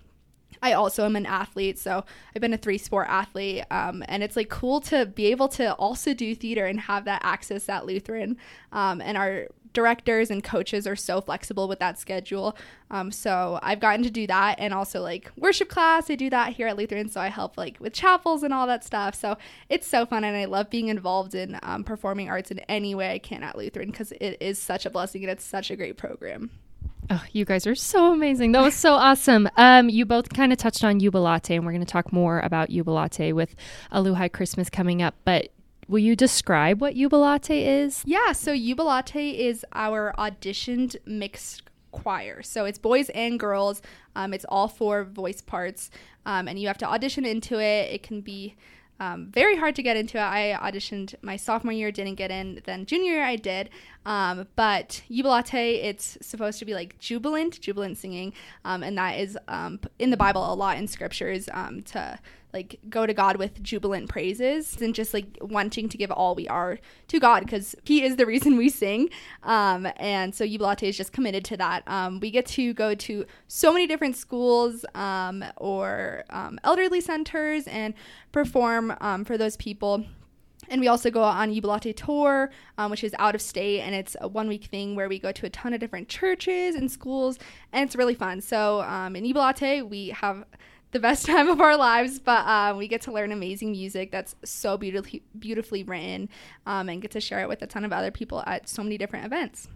I 0.63 0.73
also 0.73 1.05
am 1.05 1.17
an 1.17 1.27
athlete, 1.27 1.79
so 1.79 2.05
I've 2.35 2.43
been 2.43 2.55
a 2.55 2.59
three 2.59 2.79
sport 2.79 3.07
athlete, 3.09 3.65
um, 3.71 4.03
and 4.09 4.23
it's 4.23 4.37
like 4.37 4.49
cool 4.49 4.81
to 4.83 5.07
be 5.07 5.27
able 5.27 5.49
to 5.49 5.75
also 5.75 6.15
do 6.15 6.35
theater 6.35 6.67
and 6.67 6.81
have 6.81 7.05
that 7.05 7.23
access 7.25 7.69
at 7.69 7.87
Lutheran. 7.87 8.37
Um, 8.73 9.01
and 9.01 9.17
our 9.17 9.49
directors 9.75 10.31
and 10.31 10.43
coaches 10.43 10.87
are 10.87 10.97
so 10.97 11.21
flexible 11.21 11.69
with 11.69 11.81
that 11.81 11.99
schedule. 11.99 12.57
Um, 12.91 13.11
so 13.11 13.59
I've 13.63 13.81
gotten 13.81 14.03
to 14.05 14.11
do 14.11 14.27
that, 14.29 14.57
and 14.59 14.73
also 14.73 15.03
like 15.03 15.31
worship 15.37 15.69
class, 15.69 16.09
I 16.11 16.15
do 16.15 16.31
that 16.31 16.55
here 16.55 16.69
at 16.69 16.77
Lutheran. 16.77 17.09
So 17.09 17.21
I 17.21 17.29
help 17.29 17.59
like 17.59 17.79
with 17.81 17.93
chapels 17.93 18.43
and 18.43 18.55
all 18.55 18.67
that 18.67 18.85
stuff. 18.85 19.15
So 19.15 19.37
it's 19.69 19.87
so 19.87 20.07
fun, 20.07 20.25
and 20.25 20.37
I 20.37 20.47
love 20.47 20.71
being 20.71 20.89
involved 20.89 21.35
in 21.35 21.59
um, 21.63 21.85
performing 21.85 22.31
arts 22.31 22.51
in 22.51 22.61
any 22.61 22.95
way 22.95 23.13
I 23.13 23.19
can 23.19 23.43
at 23.43 23.59
Lutheran 23.59 23.91
because 23.91 24.13
it 24.13 24.39
is 24.41 24.59
such 24.59 24.87
a 24.87 24.91
blessing 24.91 25.23
and 25.23 25.31
it's 25.31 25.45
such 25.45 25.71
a 25.71 25.77
great 25.77 25.99
program. 25.99 26.51
Oh, 27.11 27.23
you 27.33 27.45
guys 27.45 27.67
are 27.67 27.75
so 27.75 28.13
amazing. 28.13 28.53
That 28.53 28.63
was 28.63 28.75
so 28.75 28.95
awesome. 28.95 29.49
Um, 29.57 29.91
you 29.91 30.07
both 30.07 30.33
kind 30.33 30.53
of 30.53 30.59
touched 30.59 30.83
on 30.85 30.99
Jubilate, 30.99 31.51
and 31.51 31.67
we're 31.67 31.73
going 31.73 31.85
to 31.85 31.91
talk 31.91 32.13
more 32.13 32.41
about 32.41 32.71
Jubilate 32.71 33.35
with 33.35 33.55
a 33.91 34.01
LuHi 34.01 34.33
Christmas 34.33 34.71
coming 34.71 35.03
up. 35.03 35.15
But 35.25 35.49
will 35.87 35.99
you 35.99 36.17
describe 36.17 36.81
what 36.81 36.95
Jubilate 36.95 37.51
is? 37.51 38.03
Yeah, 38.07 38.33
so 38.33 38.57
Jubilate 38.57 39.15
is 39.17 39.67
our 39.75 40.15
auditioned 40.17 40.97
mixed 41.05 41.63
choir. 41.93 42.43
So 42.43 42.65
it's 42.65 42.79
boys 42.79 43.11
and 43.11 43.39
girls. 43.39 43.83
Um, 44.17 44.33
it's 44.33 44.47
all 44.49 44.69
four 44.69 45.05
voice 45.05 45.43
parts, 45.43 45.91
um, 46.25 46.49
and 46.49 46.59
you 46.59 46.69
have 46.69 46.79
to 46.79 46.89
audition 46.89 47.27
into 47.27 47.61
it. 47.61 47.93
It 47.93 48.03
can 48.03 48.23
be 48.23 48.57
um, 49.01 49.27
very 49.31 49.57
hard 49.57 49.75
to 49.77 49.83
get 49.83 49.97
into 49.97 50.19
it. 50.19 50.23
I 50.23 50.59
auditioned 50.61 51.15
my 51.21 51.37
sophomore 51.37 51.73
year, 51.73 51.91
didn't 51.91 52.15
get 52.15 52.31
in. 52.31 52.63
Then 52.65 52.87
junior 52.87 53.13
year, 53.13 53.25
I 53.25 53.37
did. 53.37 53.71
Um, 54.07 54.47
but 54.57 55.03
Jubilate, 55.11 55.55
it's 55.55 56.19
supposed 56.21 56.59
to 56.59 56.65
be 56.65 56.75
like 56.75 56.99
jubilant, 56.99 57.61
jubilant 57.61 57.99
singing, 57.99 58.33
um, 58.65 58.83
and 58.83 58.97
that 58.99 59.19
is 59.19 59.39
um, 59.49 59.81
in 59.99 60.11
the 60.11 60.17
Bible 60.17 60.53
a 60.53 60.55
lot 60.55 60.77
in 60.77 60.87
scriptures 60.89 61.49
um, 61.53 61.83
to 61.83 62.19
like 62.55 62.79
go 62.89 63.05
to 63.05 63.13
God 63.13 63.37
with 63.37 63.61
jubilant 63.63 64.09
praises 64.09 64.81
and 64.81 64.95
just 64.95 65.13
like 65.13 65.27
wanting 65.41 65.89
to 65.89 65.99
give 65.99 66.13
all 66.13 66.37
we 66.37 66.47
are 66.47 66.79
to 67.09 67.19
God 67.19 67.43
because 67.43 67.75
He 67.85 68.05
is 68.05 68.17
the 68.17 68.25
reason 68.25 68.57
we 68.57 68.69
sing. 68.69 69.11
Um, 69.43 69.89
and 69.97 70.33
so 70.35 70.47
Jubilate 70.47 70.85
is 70.85 70.97
just 70.97 71.13
committed 71.13 71.45
to 71.47 71.57
that. 71.57 71.83
Um, 71.89 72.21
we 72.21 72.31
get 72.31 72.47
to 72.47 72.73
go 72.73 72.95
to 72.95 73.27
so 73.49 73.73
many 73.73 73.89
different 73.89 74.17
schools 74.17 74.87
um, 74.95 75.45
or 75.57 76.25
um, 76.31 76.61
elderly 76.63 77.01
centers 77.01 77.67
and 77.67 77.93
perform 78.31 78.95
um, 79.01 79.25
for 79.25 79.37
those 79.37 79.57
people. 79.57 80.05
And 80.69 80.81
we 80.81 80.89
also 80.89 81.11
go 81.11 81.23
on 81.23 81.53
Jubilate 81.53 81.97
Tour, 81.97 82.51
um, 82.79 82.91
which 82.91 83.05
is 83.05 83.15
out 83.19 83.35
of 83.35 83.43
state, 83.43 83.81
and 83.81 83.95
it's 83.95 84.17
a 84.21 84.29
one 84.29 84.49
week 84.49 84.65
thing 84.65 84.95
where 84.95 85.09
we 85.09 85.19
go 85.19 85.33
to 85.33 85.47
a 85.47 85.51
ton 85.51 85.75
of 85.75 85.81
different 85.81 86.09
churches 86.09 86.75
and 86.75 86.91
schools, 86.91 87.39
and 87.73 87.87
it's 87.87 87.97
really 87.97 88.15
fun. 88.15 88.41
So 88.41 88.83
um, 88.83 89.17
in 89.17 89.25
Jubilate, 89.25 89.89
we 89.89 90.09
have 90.09 90.45
the 90.93 91.01
best 91.01 91.27
time 91.33 91.49
of 91.49 91.61
our 91.61 91.77
lives, 91.77 92.19
but 92.19 92.47
uh, 92.47 92.75
we 92.77 92.89
get 92.89 93.03
to 93.03 93.13
learn 93.13 93.33
amazing 93.33 93.73
music 93.73 94.11
that's 94.11 94.35
so 94.45 94.77
beautifully 94.77 95.23
beautifully 95.39 95.83
written, 95.83 96.29
um, 96.67 96.89
and 96.89 97.03
get 97.03 97.11
to 97.13 97.21
share 97.21 97.41
it 97.41 97.49
with 97.49 97.63
a 97.63 97.67
ton 97.67 97.85
of 97.85 97.93
other 97.93 98.11
people 98.11 98.43
at 98.47 98.69
so 98.69 98.83
many 98.83 98.97
different 98.97 99.27
events. 99.27 99.69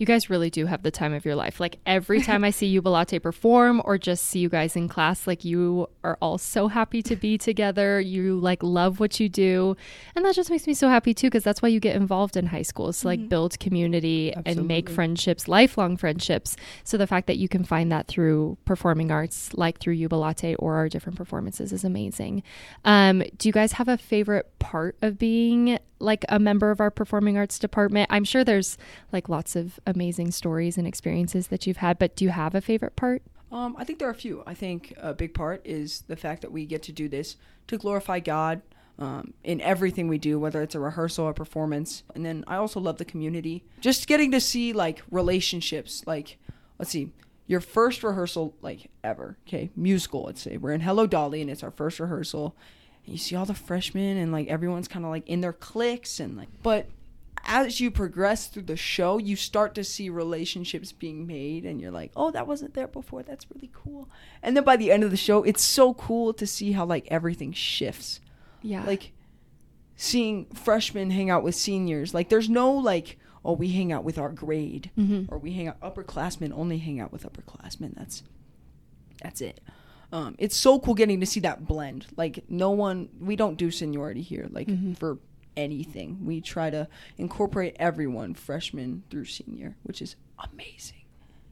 You 0.00 0.06
guys 0.06 0.30
really 0.30 0.48
do 0.48 0.64
have 0.64 0.82
the 0.82 0.90
time 0.90 1.12
of 1.12 1.26
your 1.26 1.34
life. 1.34 1.60
Like 1.60 1.76
every 1.84 2.22
time 2.22 2.42
I 2.42 2.48
see 2.48 2.72
Jubilate 2.72 3.22
perform 3.22 3.82
or 3.84 3.98
just 3.98 4.24
see 4.24 4.38
you 4.38 4.48
guys 4.48 4.74
in 4.74 4.88
class, 4.88 5.26
like 5.26 5.44
you 5.44 5.88
are 6.02 6.16
all 6.22 6.38
so 6.38 6.68
happy 6.68 7.02
to 7.02 7.16
be 7.16 7.36
together. 7.36 8.00
You 8.00 8.40
like 8.40 8.62
love 8.62 8.98
what 8.98 9.20
you 9.20 9.28
do. 9.28 9.76
And 10.16 10.24
that 10.24 10.34
just 10.34 10.48
makes 10.48 10.66
me 10.66 10.72
so 10.72 10.88
happy 10.88 11.12
too, 11.12 11.26
because 11.26 11.44
that's 11.44 11.60
why 11.60 11.68
you 11.68 11.80
get 11.80 11.96
involved 11.96 12.38
in 12.38 12.46
high 12.46 12.62
school. 12.62 12.94
So 12.94 13.08
like 13.08 13.28
build 13.28 13.60
community 13.60 14.32
and 14.46 14.66
make 14.66 14.88
friendships, 14.88 15.48
lifelong 15.48 15.98
friendships. 15.98 16.56
So 16.82 16.96
the 16.96 17.06
fact 17.06 17.26
that 17.26 17.36
you 17.36 17.46
can 17.46 17.62
find 17.62 17.92
that 17.92 18.08
through 18.08 18.56
performing 18.64 19.10
arts, 19.10 19.52
like 19.52 19.80
through 19.80 19.96
Jubilate 19.96 20.56
or 20.58 20.76
our 20.76 20.88
different 20.88 21.18
performances 21.18 21.74
is 21.74 21.84
amazing. 21.84 22.42
Um, 22.86 23.22
do 23.36 23.50
you 23.50 23.52
guys 23.52 23.72
have 23.72 23.88
a 23.88 23.98
favorite 23.98 24.50
part 24.58 24.96
of 25.02 25.18
being 25.18 25.78
like 26.00 26.24
a 26.28 26.38
member 26.38 26.70
of 26.70 26.80
our 26.80 26.90
performing 26.90 27.36
arts 27.36 27.58
department? 27.58 28.08
I'm 28.10 28.24
sure 28.24 28.42
there's 28.44 28.76
like 29.12 29.28
lots 29.28 29.54
of 29.54 29.78
amazing 29.86 30.32
stories 30.32 30.76
and 30.76 30.86
experiences 30.86 31.48
that 31.48 31.66
you've 31.66 31.78
had, 31.78 31.98
but 31.98 32.16
do 32.16 32.24
you 32.24 32.30
have 32.30 32.54
a 32.54 32.60
favorite 32.60 32.96
part? 32.96 33.22
Um, 33.52 33.74
I 33.78 33.84
think 33.84 33.98
there 33.98 34.08
are 34.08 34.12
a 34.12 34.14
few. 34.14 34.42
I 34.46 34.54
think 34.54 34.94
a 34.96 35.12
big 35.12 35.34
part 35.34 35.60
is 35.64 36.02
the 36.06 36.16
fact 36.16 36.42
that 36.42 36.52
we 36.52 36.66
get 36.66 36.82
to 36.84 36.92
do 36.92 37.08
this 37.08 37.36
to 37.66 37.76
glorify 37.76 38.20
God 38.20 38.62
um, 38.98 39.34
in 39.42 39.60
everything 39.60 40.08
we 40.08 40.18
do, 40.18 40.38
whether 40.38 40.62
it's 40.62 40.74
a 40.74 40.80
rehearsal 40.80 41.24
or 41.24 41.32
performance. 41.32 42.02
And 42.14 42.24
then 42.24 42.44
I 42.46 42.56
also 42.56 42.78
love 42.78 42.98
the 42.98 43.04
community. 43.04 43.64
Just 43.80 44.06
getting 44.06 44.30
to 44.32 44.40
see 44.40 44.72
like 44.72 45.02
relationships. 45.10 46.04
Like, 46.06 46.38
let's 46.78 46.90
see, 46.90 47.10
your 47.46 47.60
first 47.60 48.04
rehearsal 48.04 48.54
like 48.62 48.90
ever. 49.02 49.36
Okay, 49.48 49.70
musical. 49.74 50.24
Let's 50.24 50.42
say 50.42 50.56
we're 50.56 50.72
in 50.72 50.82
Hello 50.82 51.06
Dolly 51.06 51.40
and 51.40 51.50
it's 51.50 51.64
our 51.64 51.72
first 51.72 51.98
rehearsal. 51.98 52.54
You 53.10 53.18
see 53.18 53.36
all 53.36 53.44
the 53.46 53.54
freshmen 53.54 54.16
and 54.16 54.32
like 54.32 54.48
everyone's 54.48 54.88
kind 54.88 55.04
of 55.04 55.10
like 55.10 55.26
in 55.28 55.40
their 55.40 55.52
cliques 55.52 56.20
and 56.20 56.36
like, 56.36 56.48
but 56.62 56.88
as 57.44 57.80
you 57.80 57.90
progress 57.90 58.48
through 58.48 58.64
the 58.64 58.76
show, 58.76 59.16
you 59.18 59.34
start 59.34 59.74
to 59.74 59.82
see 59.82 60.10
relationships 60.10 60.92
being 60.92 61.26
made, 61.26 61.64
and 61.64 61.80
you're 61.80 61.90
like, 61.90 62.12
oh, 62.14 62.30
that 62.30 62.46
wasn't 62.46 62.74
there 62.74 62.86
before. 62.86 63.22
That's 63.22 63.46
really 63.54 63.70
cool. 63.72 64.08
And 64.42 64.54
then 64.56 64.62
by 64.62 64.76
the 64.76 64.92
end 64.92 65.04
of 65.04 65.10
the 65.10 65.16
show, 65.16 65.42
it's 65.42 65.62
so 65.62 65.94
cool 65.94 66.34
to 66.34 66.46
see 66.46 66.72
how 66.72 66.84
like 66.84 67.08
everything 67.10 67.52
shifts. 67.52 68.20
Yeah. 68.62 68.84
Like 68.84 69.12
seeing 69.96 70.46
freshmen 70.46 71.10
hang 71.10 71.30
out 71.30 71.42
with 71.42 71.54
seniors. 71.54 72.12
Like 72.12 72.28
there's 72.28 72.48
no 72.50 72.70
like, 72.72 73.18
oh, 73.44 73.54
we 73.54 73.68
hang 73.70 73.90
out 73.90 74.04
with 74.04 74.18
our 74.18 74.28
grade, 74.30 74.90
Mhm. 74.98 75.26
or 75.30 75.38
we 75.38 75.52
hang 75.52 75.66
out 75.68 75.80
upperclassmen 75.80 76.52
only 76.54 76.76
hang 76.78 77.00
out 77.00 77.10
with 77.10 77.22
upperclassmen. 77.24 77.94
That's 77.96 78.22
that's 79.22 79.40
it. 79.40 79.60
Um, 80.12 80.34
it's 80.38 80.56
so 80.56 80.78
cool 80.80 80.94
getting 80.94 81.20
to 81.20 81.26
see 81.26 81.40
that 81.40 81.66
blend. 81.66 82.06
Like 82.16 82.44
no 82.48 82.70
one, 82.70 83.08
we 83.20 83.36
don't 83.36 83.56
do 83.56 83.70
seniority 83.70 84.22
here. 84.22 84.48
Like 84.50 84.66
Mhm. 84.68 84.96
for 84.98 85.18
anything, 85.56 86.24
we 86.24 86.40
try 86.40 86.70
to 86.70 86.88
incorporate 87.18 87.76
everyone, 87.78 88.34
freshman 88.34 89.02
through 89.10 89.26
senior, 89.26 89.76
which 89.82 90.00
is 90.02 90.16
amazing. 90.52 90.96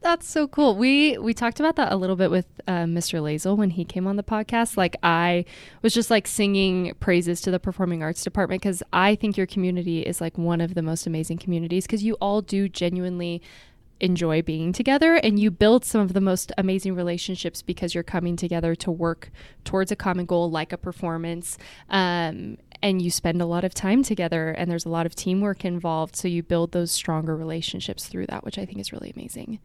That's 0.01 0.29
so 0.29 0.47
cool. 0.47 0.77
We 0.77 1.19
we 1.19 1.35
talked 1.35 1.59
about 1.59 1.75
that 1.75 1.93
a 1.93 1.97
little 1.97 2.15
bit 2.15 2.31
with 2.31 2.47
uh, 2.69 2.85
Mr. 2.85 3.21
Lazel 3.21 3.57
when 3.57 3.71
he 3.71 3.85
came 3.85 4.07
on 4.07 4.15
the 4.15 4.23
podcast. 4.23 4.77
Like 4.77 4.95
I 5.03 5.45
was 5.83 5.93
just 5.93 6.09
like 6.09 6.29
singing 6.29 6.95
praises 7.01 7.41
to 7.41 7.51
the 7.51 7.59
performing 7.59 8.01
arts 8.01 8.23
department 8.23 8.63
because 8.63 8.81
I 8.93 9.17
think 9.17 9.37
your 9.37 9.47
community 9.47 10.03
is 10.03 10.21
like 10.21 10.39
one 10.39 10.61
of 10.61 10.75
the 10.75 10.83
most 10.83 11.09
amazing 11.09 11.39
communities 11.39 11.85
because 11.85 12.05
you 12.05 12.15
all 12.21 12.43
do 12.43 12.69
genuinely 12.69 13.43
enjoy 14.01 14.43
being 14.43 14.73
together 14.73 15.15
and 15.15 15.39
you 15.39 15.51
build 15.51 15.85
some 15.85 16.01
of 16.01 16.13
the 16.13 16.21
most 16.21 16.53
amazing 16.57 16.95
relationships 16.95 17.63
because 17.63 17.95
you're 17.95 18.05
coming 18.05 18.37
together 18.37 18.75
to 18.75 18.91
work 18.91 19.31
towards 19.65 19.91
a 19.91 19.97
common 19.97 20.25
goal 20.25 20.51
like 20.51 20.73
a 20.73 20.79
performance 20.79 21.59
um, 21.91 22.57
and 22.81 23.03
you 23.03 23.11
spend 23.11 23.43
a 23.43 23.47
lot 23.47 23.65
of 23.65 23.75
time 23.75 24.03
together 24.03 24.51
and 24.51 24.71
there's 24.71 24.85
a 24.85 24.89
lot 24.89 25.05
of 25.05 25.15
teamwork 25.15 25.65
involved 25.65 26.15
so 26.15 26.29
you 26.29 26.43
build 26.43 26.73
those 26.73 26.91
stronger 26.93 27.37
relationships 27.37 28.07
through 28.07 28.27
that 28.27 28.45
which 28.45 28.59
i 28.59 28.65
think 28.65 28.79
is 28.79 28.93
really 28.93 29.13
amazing 29.17 29.59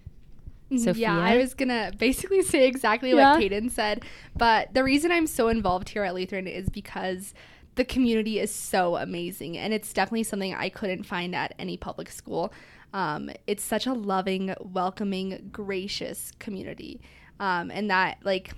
Sophia? 0.77 1.09
Yeah, 1.09 1.19
I 1.19 1.37
was 1.37 1.53
gonna 1.53 1.91
basically 1.99 2.41
say 2.53 2.67
exactly 2.67 3.11
Yeah. 3.11 3.33
what 3.33 3.41
Kaden 3.41 3.69
said, 3.69 4.03
but 4.35 4.73
the 4.73 4.83
reason 4.83 5.11
I'm 5.11 5.27
so 5.27 5.47
involved 5.47 5.89
here 5.89 6.03
at 6.03 6.15
Lutheran 6.15 6.47
is 6.47 6.69
because 6.69 7.35
the 7.75 7.85
community 7.85 8.39
is 8.39 8.53
so 8.53 8.95
amazing, 8.95 9.57
and 9.57 9.73
it's 9.73 9.93
definitely 9.93 10.23
something 10.23 10.53
I 10.53 10.69
couldn't 10.69 11.03
find 11.03 11.35
at 11.35 11.53
any 11.59 11.77
public 11.77 12.09
school. 12.09 12.51
Um, 12.93 13.31
it's 13.47 13.63
such 13.63 13.87
a 13.87 13.93
loving, 13.93 14.53
welcoming, 14.59 15.49
gracious 15.51 16.31
community, 16.39 17.01
um, 17.39 17.71
and 17.71 17.89
that 17.89 18.19
like 18.23 18.53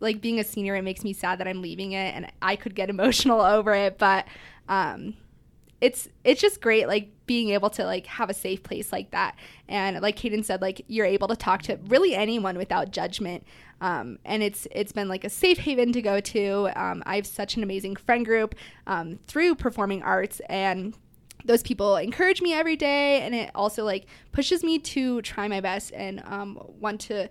like 0.00 0.20
being 0.20 0.40
a 0.40 0.44
senior, 0.44 0.76
it 0.76 0.82
makes 0.82 1.04
me 1.04 1.12
sad 1.12 1.38
that 1.40 1.48
I'm 1.48 1.60
leaving 1.60 1.92
it, 1.92 2.14
and 2.14 2.30
I 2.40 2.56
could 2.56 2.74
get 2.74 2.88
emotional 2.90 3.40
over 3.40 3.74
it, 3.74 3.98
but 3.98 4.26
um, 4.68 5.14
it's 5.80 6.08
it's 6.24 6.40
just 6.40 6.60
great 6.60 6.86
like 6.86 7.10
being 7.26 7.50
able 7.50 7.70
to 7.70 7.84
like 7.84 8.06
have 8.06 8.28
a 8.28 8.34
safe 8.34 8.62
place 8.62 8.92
like 8.92 9.10
that. 9.12 9.36
And 9.68 10.00
like 10.00 10.16
Kaden 10.16 10.44
said 10.44 10.60
like 10.60 10.82
you're 10.88 11.06
able 11.06 11.28
to 11.28 11.36
talk 11.36 11.62
to 11.62 11.78
really 11.86 12.14
anyone 12.14 12.58
without 12.58 12.90
judgment. 12.90 13.44
Um, 13.80 14.18
and 14.24 14.42
it's 14.42 14.66
it's 14.72 14.92
been 14.92 15.08
like 15.08 15.24
a 15.24 15.30
safe 15.30 15.58
haven 15.58 15.92
to 15.92 16.02
go 16.02 16.20
to. 16.20 16.70
Um, 16.76 17.02
I 17.06 17.16
have 17.16 17.26
such 17.26 17.56
an 17.56 17.62
amazing 17.62 17.96
friend 17.96 18.24
group 18.24 18.54
um, 18.86 19.18
through 19.26 19.54
performing 19.54 20.02
arts 20.02 20.40
and 20.48 20.94
those 21.44 21.62
people 21.62 21.96
encourage 21.96 22.42
me 22.42 22.52
every 22.52 22.76
day 22.76 23.20
and 23.22 23.34
it 23.34 23.50
also 23.54 23.84
like 23.84 24.06
pushes 24.32 24.62
me 24.62 24.78
to 24.78 25.22
try 25.22 25.48
my 25.48 25.60
best 25.60 25.92
and 25.92 26.22
um, 26.26 26.58
want 26.80 27.00
to 27.00 27.28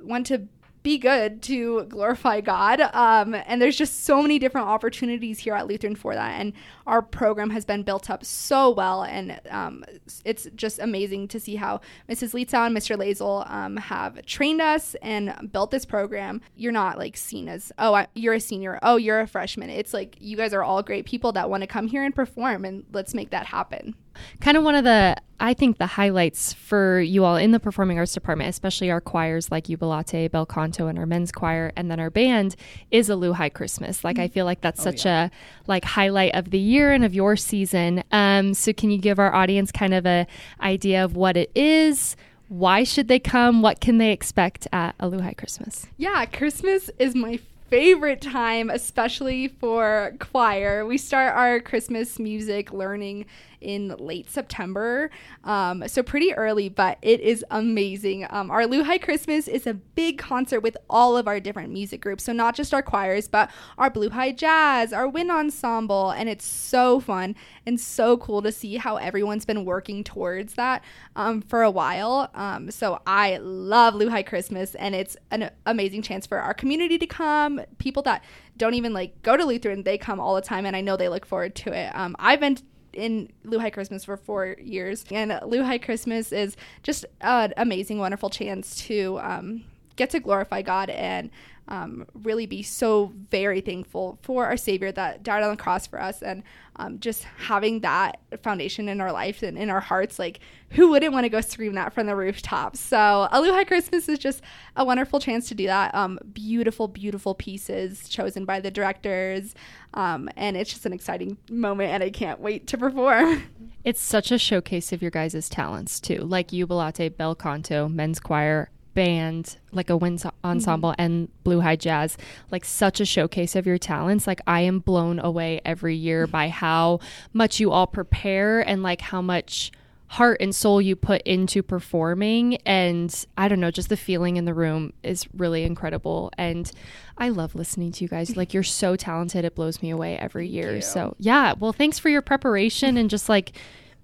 want 0.00 0.26
to 0.26 0.46
be 0.82 0.98
good 0.98 1.42
to 1.42 1.84
glorify 1.84 2.40
God. 2.40 2.80
Um, 2.80 3.34
and 3.34 3.62
there's 3.62 3.76
just 3.76 4.04
so 4.04 4.20
many 4.20 4.38
different 4.38 4.66
opportunities 4.66 5.38
here 5.38 5.54
at 5.54 5.66
Lutheran 5.66 5.94
for 5.94 6.14
that. 6.14 6.40
And 6.40 6.52
our 6.86 7.02
program 7.02 7.50
has 7.50 7.64
been 7.64 7.82
built 7.82 8.10
up 8.10 8.24
so 8.24 8.70
well. 8.70 9.04
And 9.04 9.40
um, 9.50 9.84
it's 10.24 10.48
just 10.56 10.78
amazing 10.78 11.28
to 11.28 11.40
see 11.40 11.56
how 11.56 11.80
Mrs. 12.08 12.34
Lietzau 12.34 12.66
and 12.66 12.76
Mr. 12.76 12.96
Lazel 12.96 13.48
um, 13.50 13.76
have 13.76 14.24
trained 14.26 14.60
us 14.60 14.96
and 15.02 15.50
built 15.52 15.70
this 15.70 15.84
program. 15.84 16.40
You're 16.56 16.72
not 16.72 16.98
like 16.98 17.16
seen 17.16 17.48
as, 17.48 17.72
oh, 17.78 17.94
I, 17.94 18.08
you're 18.14 18.34
a 18.34 18.40
senior. 18.40 18.78
Oh, 18.82 18.96
you're 18.96 19.20
a 19.20 19.26
freshman. 19.26 19.70
It's 19.70 19.94
like 19.94 20.16
you 20.20 20.36
guys 20.36 20.52
are 20.52 20.62
all 20.62 20.82
great 20.82 21.06
people 21.06 21.32
that 21.32 21.48
want 21.48 21.62
to 21.62 21.66
come 21.66 21.86
here 21.86 22.02
and 22.02 22.14
perform. 22.14 22.64
And 22.64 22.84
let's 22.92 23.14
make 23.14 23.30
that 23.30 23.46
happen. 23.46 23.94
Kind 24.40 24.56
of 24.56 24.64
one 24.64 24.74
of 24.74 24.84
the 24.84 25.16
i 25.40 25.54
think 25.54 25.78
the 25.78 25.86
highlights 25.86 26.52
for 26.52 27.00
you 27.00 27.24
all 27.24 27.36
in 27.36 27.50
the 27.50 27.58
performing 27.58 27.98
arts 27.98 28.14
department 28.14 28.48
especially 28.48 28.90
our 28.92 29.00
choirs 29.00 29.50
like 29.50 29.64
Jubilate, 29.64 30.30
bel 30.30 30.46
canto 30.46 30.86
and 30.86 30.96
our 30.98 31.06
men's 31.06 31.32
choir 31.32 31.72
and 31.76 31.90
then 31.90 31.98
our 31.98 32.10
band 32.10 32.54
is 32.92 33.10
a 33.10 33.14
LuHi 33.14 33.52
christmas. 33.52 34.04
Like 34.04 34.18
i 34.18 34.28
feel 34.28 34.44
like 34.44 34.60
that's 34.60 34.80
Oh, 34.80 34.84
such 34.84 35.04
a 35.04 35.30
like 35.66 35.84
highlight 35.84 36.34
of 36.34 36.50
the 36.50 36.58
year 36.58 36.92
and 36.92 37.04
of 37.04 37.14
your 37.14 37.36
season. 37.36 38.04
Um 38.12 38.54
so 38.54 38.72
can 38.72 38.90
you 38.90 38.98
give 38.98 39.18
our 39.18 39.34
audience 39.34 39.72
kind 39.72 39.94
of 39.94 40.06
a 40.06 40.26
idea 40.60 41.04
of 41.04 41.16
what 41.16 41.36
it 41.36 41.50
is? 41.54 42.16
Why 42.48 42.84
should 42.84 43.08
they 43.08 43.18
come? 43.18 43.62
What 43.62 43.80
can 43.80 43.98
they 43.98 44.12
expect 44.12 44.68
at 44.72 44.94
a 45.00 45.08
LuHi 45.08 45.36
christmas? 45.36 45.86
Yeah, 45.96 46.24
Christmas 46.26 46.90
is 46.98 47.14
my 47.14 47.40
favorite 47.70 48.20
time, 48.20 48.68
especially 48.68 49.48
for 49.48 50.14
choir. 50.18 50.84
We 50.84 50.98
start 50.98 51.34
our 51.34 51.58
Christmas 51.58 52.18
music 52.18 52.70
learning 52.70 53.24
in 53.62 53.96
late 53.98 54.28
September, 54.28 55.10
um, 55.44 55.86
so 55.88 56.02
pretty 56.02 56.34
early, 56.34 56.68
but 56.68 56.98
it 57.02 57.20
is 57.20 57.44
amazing. 57.50 58.26
Um, 58.30 58.50
our 58.50 58.62
LuHi 58.62 59.00
Christmas 59.00 59.48
is 59.48 59.66
a 59.66 59.74
big 59.74 60.18
concert 60.18 60.60
with 60.60 60.76
all 60.90 61.16
of 61.16 61.26
our 61.26 61.40
different 61.40 61.72
music 61.72 62.00
groups, 62.00 62.24
so 62.24 62.32
not 62.32 62.54
just 62.54 62.74
our 62.74 62.82
choirs, 62.82 63.28
but 63.28 63.50
our 63.78 63.90
Blue 63.90 64.10
High 64.10 64.32
Jazz, 64.32 64.92
our 64.92 65.08
Wind 65.08 65.30
Ensemble, 65.30 66.10
and 66.10 66.28
it's 66.28 66.44
so 66.44 67.00
fun 67.00 67.34
and 67.66 67.80
so 67.80 68.16
cool 68.16 68.42
to 68.42 68.52
see 68.52 68.76
how 68.76 68.96
everyone's 68.96 69.44
been 69.44 69.64
working 69.64 70.04
towards 70.04 70.54
that 70.54 70.82
um, 71.16 71.40
for 71.40 71.62
a 71.62 71.70
while. 71.70 72.30
Um, 72.34 72.70
so 72.70 73.00
I 73.06 73.38
love 73.38 73.94
LuHi 73.94 74.26
Christmas, 74.26 74.74
and 74.74 74.94
it's 74.94 75.16
an 75.30 75.50
amazing 75.66 76.02
chance 76.02 76.26
for 76.26 76.38
our 76.38 76.54
community 76.54 76.98
to 76.98 77.06
come. 77.06 77.60
People 77.78 78.02
that 78.02 78.24
don't 78.56 78.74
even 78.74 78.92
like 78.92 79.22
go 79.22 79.36
to 79.36 79.44
Lutheran, 79.44 79.82
they 79.82 79.98
come 79.98 80.20
all 80.20 80.34
the 80.34 80.42
time, 80.42 80.66
and 80.66 80.76
I 80.76 80.80
know 80.80 80.96
they 80.96 81.08
look 81.08 81.24
forward 81.24 81.54
to 81.56 81.72
it. 81.72 81.90
Um, 81.94 82.16
I've 82.18 82.40
been 82.40 82.58
in 82.92 83.30
LuHi 83.44 83.72
Christmas 83.72 84.04
for 84.04 84.16
four 84.16 84.56
years, 84.60 85.04
and 85.10 85.30
LuHi 85.30 85.82
Christmas 85.82 86.32
is 86.32 86.56
just 86.82 87.04
an 87.20 87.52
amazing, 87.56 87.98
wonderful 87.98 88.30
chance 88.30 88.76
to 88.86 89.18
um, 89.22 89.64
get 90.02 90.10
to 90.10 90.20
glorify 90.20 90.62
God 90.62 90.90
and 90.90 91.30
um, 91.68 92.06
really 92.12 92.44
be 92.44 92.62
so 92.62 93.12
very 93.30 93.60
thankful 93.60 94.18
for 94.22 94.46
our 94.46 94.56
Savior 94.56 94.90
that 94.92 95.22
died 95.22 95.44
on 95.44 95.50
the 95.50 95.62
cross 95.62 95.86
for 95.86 96.00
us, 96.00 96.20
and 96.20 96.42
um, 96.76 96.98
just 96.98 97.22
having 97.22 97.80
that 97.80 98.18
foundation 98.42 98.88
in 98.88 99.00
our 99.00 99.12
life 99.12 99.44
and 99.44 99.56
in 99.56 99.70
our 99.70 99.80
hearts. 99.80 100.18
Like, 100.18 100.40
who 100.70 100.90
wouldn't 100.90 101.12
want 101.12 101.24
to 101.24 101.28
go 101.28 101.40
scream 101.40 101.74
that 101.74 101.92
from 101.92 102.08
the 102.08 102.16
rooftops? 102.16 102.80
So, 102.80 103.28
A 103.30 103.40
LuHi 103.40 103.66
Christmas 103.66 104.08
is 104.08 104.18
just 104.18 104.42
a 104.74 104.84
wonderful 104.84 105.20
chance 105.20 105.48
to 105.48 105.54
do 105.54 105.66
that. 105.66 105.94
Um, 105.94 106.18
beautiful, 106.32 106.88
beautiful 106.88 107.34
pieces 107.34 108.08
chosen 108.08 108.44
by 108.44 108.58
the 108.58 108.70
directors, 108.70 109.54
um, 109.94 110.28
and 110.36 110.56
it's 110.56 110.70
just 110.70 110.84
an 110.84 110.92
exciting 110.92 111.38
moment, 111.48 111.90
and 111.90 112.02
I 112.02 112.10
can't 112.10 112.40
wait 112.40 112.66
to 112.66 112.76
perform. 112.76 113.44
It's 113.84 114.00
such 114.00 114.30
a 114.32 114.38
showcase 114.38 114.92
of 114.92 115.00
your 115.00 115.10
guys' 115.12 115.48
talents 115.48 116.00
too, 116.00 116.18
like 116.18 116.48
Jubilate, 116.48 117.16
bel 117.16 117.34
canto, 117.34 117.88
men's 117.88 118.20
choir, 118.20 118.70
band, 118.94 119.58
like 119.72 119.90
a 119.90 119.96
wind 119.96 120.20
so- 120.20 120.28
mm-hmm. 120.28 120.46
ensemble, 120.46 120.94
and 120.98 121.28
Blue 121.44 121.60
High 121.60 121.76
Jazz. 121.76 122.16
Like 122.50 122.64
such 122.64 123.00
a 123.00 123.04
showcase 123.04 123.56
of 123.56 123.66
your 123.66 123.78
talents. 123.78 124.26
Like 124.26 124.40
I 124.46 124.60
am 124.62 124.80
blown 124.80 125.18
away 125.18 125.60
every 125.64 125.96
year 125.96 126.24
mm-hmm. 126.24 126.32
by 126.32 126.48
how 126.48 127.00
much 127.32 127.60
you 127.60 127.70
all 127.70 127.86
prepare 127.86 128.60
and 128.60 128.82
like 128.82 129.00
how 129.00 129.22
much 129.22 129.72
heart 130.12 130.36
and 130.42 130.54
soul 130.54 130.78
you 130.78 130.94
put 130.94 131.22
into 131.22 131.62
performing 131.62 132.56
and 132.66 133.24
I 133.38 133.48
don't 133.48 133.60
know, 133.60 133.70
just 133.70 133.88
the 133.88 133.96
feeling 133.96 134.36
in 134.36 134.44
the 134.44 134.52
room 134.52 134.92
is 135.02 135.26
really 135.34 135.62
incredible 135.62 136.30
and 136.36 136.70
I 137.16 137.30
love 137.30 137.54
listening 137.54 137.92
to 137.92 138.04
you 138.04 138.08
guys. 138.08 138.36
Like 138.36 138.52
you're 138.52 138.62
so 138.62 138.94
talented. 138.94 139.46
It 139.46 139.54
blows 139.54 139.80
me 139.80 139.88
away 139.88 140.18
every 140.18 140.48
year. 140.48 140.82
So, 140.82 141.16
yeah, 141.18 141.54
well, 141.58 141.72
thanks 141.72 141.98
for 141.98 142.10
your 142.10 142.20
preparation 142.20 142.98
and 142.98 143.08
just 143.08 143.30
like 143.30 143.52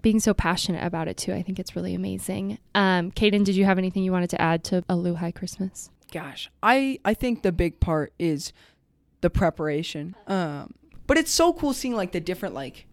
being 0.03 0.21
so 0.21 0.33
passionate 0.35 0.85
about 0.85 1.09
it 1.09 1.17
too. 1.17 1.33
I 1.33 1.43
think 1.43 1.59
it's 1.59 1.75
really 1.75 1.95
amazing. 1.95 2.59
Um, 2.75 3.11
Kaden, 3.11 3.45
did 3.45 3.57
you 3.57 3.65
have 3.65 3.79
anything 3.79 4.03
you 4.03 4.13
wanted 4.13 4.31
to 4.31 4.41
add 4.41 4.65
to 4.65 4.85
a 4.89 4.97
Lou 4.97 5.17
Christmas? 5.33 5.91
Gosh, 6.13 6.51
I 6.63 6.99
I 7.05 7.15
think 7.15 7.43
the 7.43 7.53
big 7.53 7.81
part 7.81 8.13
is 8.19 8.53
the 9.21 9.31
preparation. 9.31 10.15
Um, 10.27 10.75
but 11.07 11.19
it's 11.19 11.33
so 11.33 11.53
cool 11.53 11.73
seeing 11.73 11.95
like 11.95 12.13
the 12.13 12.21
different 12.21 12.55
like 12.55 12.87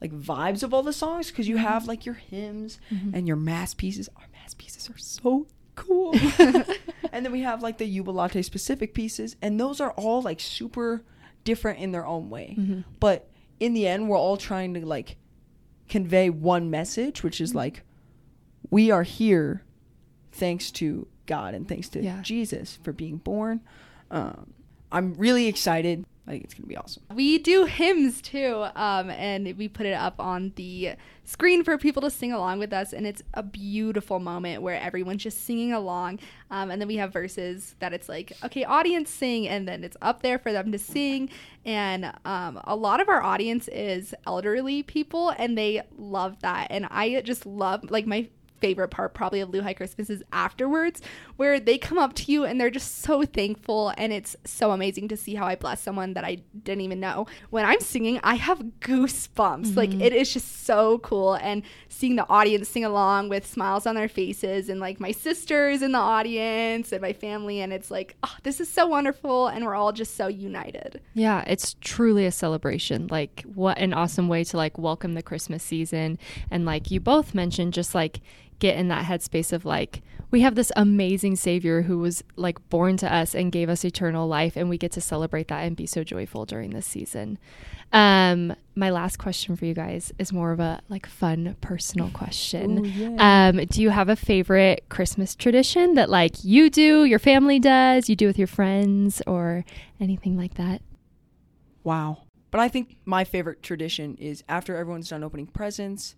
like 0.00 0.12
vibes 0.12 0.62
of 0.62 0.74
all 0.74 0.82
the 0.82 0.92
songs 0.92 1.30
because 1.30 1.48
you 1.48 1.56
have 1.56 1.86
like 1.86 2.04
your 2.04 2.14
hymns 2.14 2.78
and 3.14 3.26
your 3.26 3.36
mass 3.36 3.74
pieces. 3.74 4.08
Our 4.16 4.26
mass 4.32 4.54
pieces 4.54 4.90
are 4.90 4.98
so 4.98 5.46
cool. 5.74 6.14
and 7.12 7.24
then 7.24 7.32
we 7.32 7.42
have 7.42 7.62
like 7.62 7.78
the 7.78 7.86
Jubilate 7.86 8.44
specific 8.44 8.94
pieces, 8.94 9.36
and 9.40 9.60
those 9.60 9.80
are 9.80 9.92
all 9.92 10.22
like 10.22 10.40
super 10.40 11.04
different 11.44 11.78
in 11.78 11.92
their 11.92 12.06
own 12.06 12.28
way. 12.30 12.56
But 12.98 13.30
in 13.60 13.74
the 13.74 13.86
end, 13.86 14.08
we're 14.08 14.18
all 14.18 14.36
trying 14.36 14.74
to 14.74 14.84
like 14.84 15.16
convey 15.88 16.30
one 16.30 16.70
message, 16.70 17.22
which 17.22 17.40
is 17.40 17.54
like 17.54 17.82
we 18.70 18.90
are 18.90 19.02
here 19.02 19.62
thanks 20.32 20.70
to 20.72 21.06
God 21.26 21.54
and 21.54 21.68
thanks 21.68 21.88
to 21.90 22.02
Yeah. 22.02 22.22
Jesus 22.22 22.78
for 22.82 22.92
being 22.92 23.16
born. 23.18 23.60
Um, 24.10 24.52
I'm 24.92 25.14
really 25.14 25.46
excited. 25.46 26.04
I 26.26 26.32
think 26.32 26.44
it's 26.44 26.54
gonna 26.54 26.66
be 26.66 26.76
awesome. 26.76 27.04
We 27.14 27.38
do 27.38 27.66
hymns 27.66 28.20
too, 28.20 28.66
um, 28.74 29.10
and 29.10 29.56
we 29.56 29.68
put 29.68 29.86
it 29.86 29.94
up 29.94 30.18
on 30.18 30.52
the 30.56 30.94
screen 31.24 31.62
for 31.62 31.78
people 31.78 32.02
to 32.02 32.10
sing 32.10 32.32
along 32.32 32.58
with 32.58 32.72
us, 32.72 32.92
and 32.92 33.06
it's 33.06 33.22
a 33.34 33.42
beautiful 33.42 34.18
moment 34.18 34.62
where 34.62 34.80
everyone's 34.80 35.22
just 35.22 35.44
singing 35.44 35.72
along. 35.72 36.18
Um, 36.50 36.70
and 36.70 36.80
then 36.80 36.88
we 36.88 36.96
have 36.96 37.12
verses 37.12 37.76
that 37.78 37.92
it's 37.92 38.08
like, 38.08 38.32
okay, 38.44 38.64
audience 38.64 39.10
sing, 39.10 39.46
and 39.46 39.68
then 39.68 39.84
it's 39.84 39.96
up 40.02 40.22
there 40.22 40.38
for 40.38 40.52
them 40.52 40.72
to 40.72 40.78
sing. 40.78 41.30
And 41.64 42.12
um, 42.24 42.60
a 42.64 42.74
lot 42.74 43.00
of 43.00 43.08
our 43.08 43.22
audience 43.22 43.68
is 43.68 44.14
elderly 44.26 44.82
people, 44.82 45.30
and 45.30 45.56
they 45.56 45.82
love 45.96 46.40
that. 46.40 46.68
And 46.70 46.86
I 46.90 47.20
just 47.20 47.46
love 47.46 47.90
like 47.90 48.06
my 48.06 48.28
favorite 48.60 48.88
part 48.88 49.14
probably 49.14 49.40
of 49.40 49.50
LuHi 49.50 49.76
Christmas 49.76 50.10
is 50.10 50.22
afterwards, 50.32 51.00
where 51.36 51.60
they 51.60 51.78
come 51.78 51.98
up 51.98 52.14
to 52.14 52.32
you 52.32 52.44
and 52.44 52.60
they're 52.60 52.70
just 52.70 53.02
so 53.02 53.24
thankful. 53.24 53.92
And 53.96 54.12
it's 54.12 54.36
so 54.44 54.72
amazing 54.72 55.08
to 55.08 55.16
see 55.16 55.34
how 55.34 55.46
I 55.46 55.56
bless 55.56 55.82
someone 55.82 56.14
that 56.14 56.24
I 56.24 56.38
didn't 56.62 56.82
even 56.82 57.00
know. 57.00 57.26
When 57.50 57.64
I'm 57.64 57.80
singing, 57.80 58.20
I 58.22 58.34
have 58.34 58.62
goosebumps. 58.80 59.76
Like 59.76 59.90
mm-hmm. 59.90 60.02
it 60.02 60.12
is 60.12 60.32
just 60.32 60.64
so 60.64 60.98
cool. 60.98 61.34
And 61.34 61.62
seeing 61.88 62.16
the 62.16 62.28
audience 62.28 62.68
sing 62.68 62.84
along 62.84 63.28
with 63.28 63.46
smiles 63.46 63.86
on 63.86 63.94
their 63.94 64.08
faces 64.08 64.68
and 64.68 64.80
like 64.80 65.00
my 65.00 65.12
sisters 65.12 65.82
in 65.82 65.92
the 65.92 65.98
audience 65.98 66.92
and 66.92 67.02
my 67.02 67.12
family. 67.12 67.60
And 67.60 67.72
it's 67.72 67.90
like, 67.90 68.16
oh, 68.22 68.34
this 68.42 68.60
is 68.60 68.68
so 68.68 68.86
wonderful. 68.86 69.48
And 69.48 69.64
we're 69.64 69.74
all 69.74 69.92
just 69.92 70.16
so 70.16 70.28
united. 70.28 71.00
Yeah, 71.14 71.44
it's 71.46 71.76
truly 71.80 72.26
a 72.26 72.32
celebration. 72.32 73.08
Like 73.10 73.44
what 73.54 73.78
an 73.78 73.92
awesome 73.92 74.28
way 74.28 74.44
to 74.44 74.56
like 74.56 74.78
welcome 74.78 75.14
the 75.14 75.22
Christmas 75.22 75.62
season 75.62 76.18
and 76.50 76.64
like 76.64 76.90
you 76.90 77.00
both 77.00 77.34
mentioned 77.34 77.72
just 77.72 77.94
like 77.94 78.20
get 78.58 78.76
in 78.76 78.88
that 78.88 79.04
headspace 79.04 79.52
of 79.52 79.64
like 79.64 80.02
we 80.30 80.40
have 80.40 80.54
this 80.54 80.72
amazing 80.76 81.36
savior 81.36 81.82
who 81.82 81.98
was 81.98 82.22
like 82.34 82.68
born 82.68 82.96
to 82.96 83.12
us 83.12 83.34
and 83.34 83.52
gave 83.52 83.68
us 83.68 83.84
eternal 83.84 84.26
life 84.26 84.56
and 84.56 84.68
we 84.68 84.76
get 84.76 84.92
to 84.92 85.00
celebrate 85.00 85.48
that 85.48 85.60
and 85.60 85.76
be 85.76 85.86
so 85.86 86.02
joyful 86.02 86.44
during 86.44 86.70
this 86.70 86.86
season. 86.86 87.38
Um 87.92 88.54
my 88.74 88.90
last 88.90 89.18
question 89.18 89.56
for 89.56 89.64
you 89.64 89.74
guys 89.74 90.12
is 90.18 90.32
more 90.32 90.52
of 90.52 90.60
a 90.60 90.80
like 90.88 91.06
fun 91.06 91.56
personal 91.60 92.10
question. 92.10 92.84
Ooh, 92.84 92.88
yeah. 92.88 93.48
Um 93.48 93.64
do 93.66 93.80
you 93.80 93.90
have 93.90 94.08
a 94.08 94.16
favorite 94.16 94.84
Christmas 94.88 95.34
tradition 95.34 95.94
that 95.94 96.10
like 96.10 96.44
you 96.44 96.70
do, 96.70 97.04
your 97.04 97.20
family 97.20 97.60
does, 97.60 98.08
you 98.08 98.16
do 98.16 98.26
with 98.26 98.38
your 98.38 98.48
friends 98.48 99.22
or 99.26 99.64
anything 100.00 100.36
like 100.36 100.54
that? 100.54 100.82
Wow. 101.84 102.18
But 102.50 102.60
I 102.60 102.68
think 102.68 102.96
my 103.04 103.24
favorite 103.24 103.62
tradition 103.62 104.16
is 104.16 104.42
after 104.48 104.76
everyone's 104.76 105.08
done 105.08 105.22
opening 105.22 105.46
presents, 105.46 106.16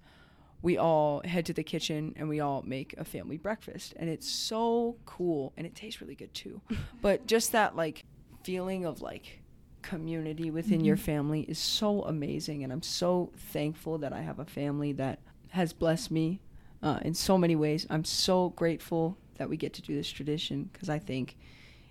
we 0.63 0.77
all 0.77 1.23
head 1.25 1.47
to 1.47 1.53
the 1.53 1.63
kitchen 1.63 2.15
and 2.17 2.29
we 2.29 2.41
all 2.41 2.63
make 2.63 2.95
a 2.99 3.05
family 3.05 3.37
breakfast. 3.37 3.95
And 3.97 4.09
it's 4.09 4.29
so 4.29 4.97
cool 5.07 5.53
and 5.57 5.67
it 5.67 5.75
tastes 5.75 6.01
really 6.01 6.15
good 6.15 6.35
too. 6.35 6.61
but 7.03 7.27
just 7.27 7.53
that 7.53 7.77
like 7.77 8.05
feeling 8.43 8.85
of 8.85 9.01
like 9.01 9.41
community 9.83 10.51
within 10.51 10.85
your 10.85 10.97
family 10.97 11.43
is 11.43 11.59
so 11.59 12.03
amazing 12.03 12.65
and 12.65 12.73
I'm 12.73 12.83
so 12.83 13.31
thankful 13.37 13.99
that 13.99 14.13
I 14.13 14.21
have 14.21 14.39
a 14.39 14.45
family 14.45 14.93
that 14.93 15.21
has 15.51 15.73
blessed 15.73 16.11
me 16.11 16.41
uh, 16.83 16.99
in 17.03 17.15
so 17.15 17.39
many 17.39 17.57
ways. 17.57 17.87
I'm 17.89 18.05
so 18.05 18.51
grateful 18.51 19.17
that 19.39 19.49
we 19.49 19.57
get 19.57 19.73
to 19.75 19.83
do 19.83 19.95
this 19.95 20.11
tradition 20.11 20.69
because 20.73 20.89
I 20.89 20.99
think 20.99 21.37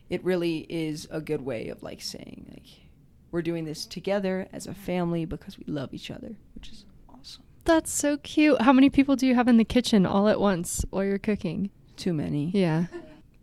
it 0.09 0.23
really 0.23 0.59
is 0.69 1.07
a 1.09 1.21
good 1.21 1.41
way 1.41 1.69
of 1.69 1.83
like 1.83 2.01
saying 2.01 2.45
like 2.49 2.87
we're 3.31 3.41
doing 3.41 3.65
this 3.65 3.85
together 3.85 4.47
as 4.53 4.67
a 4.67 4.73
family 4.73 5.25
because 5.25 5.57
we 5.57 5.65
love 5.67 5.93
each 5.93 6.11
other, 6.11 6.35
which 6.55 6.69
is. 6.69 6.85
That's 7.67 7.91
so 7.91 8.15
cute. 8.17 8.61
How 8.61 8.71
many 8.71 8.89
people 8.89 9.17
do 9.17 9.27
you 9.27 9.35
have 9.35 9.49
in 9.49 9.57
the 9.57 9.65
kitchen 9.65 10.05
all 10.05 10.29
at 10.29 10.39
once 10.39 10.85
while 10.89 11.03
you're 11.03 11.19
cooking? 11.19 11.69
Too 11.97 12.13
many. 12.13 12.49
Yeah. 12.53 12.85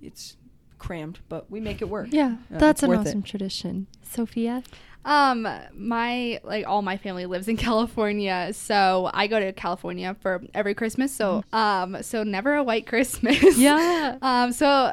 It's 0.00 0.38
crammed, 0.78 1.20
but 1.28 1.50
we 1.50 1.60
make 1.60 1.82
it 1.82 1.90
work. 1.90 2.08
Yeah. 2.10 2.36
Uh, 2.52 2.58
That's 2.58 2.82
an 2.82 2.88
worth 2.88 3.00
it. 3.00 3.08
awesome 3.08 3.22
tradition. 3.22 3.86
Sophia? 4.02 4.62
Um, 5.04 5.46
my 5.74 6.40
like 6.42 6.66
all 6.66 6.80
my 6.80 6.96
family 6.96 7.26
lives 7.26 7.48
in 7.48 7.56
California, 7.68 8.52
so 8.54 9.10
I 9.12 9.26
go 9.26 9.38
to 9.38 9.52
California 9.52 10.16
for 10.22 10.42
every 10.54 10.74
Christmas. 10.74 11.12
So 11.12 11.44
um, 11.52 12.02
so 12.02 12.22
never 12.22 12.54
a 12.54 12.62
white 12.64 12.86
Christmas. 12.86 13.58
Yeah. 13.58 14.16
um, 14.22 14.52
so 14.52 14.92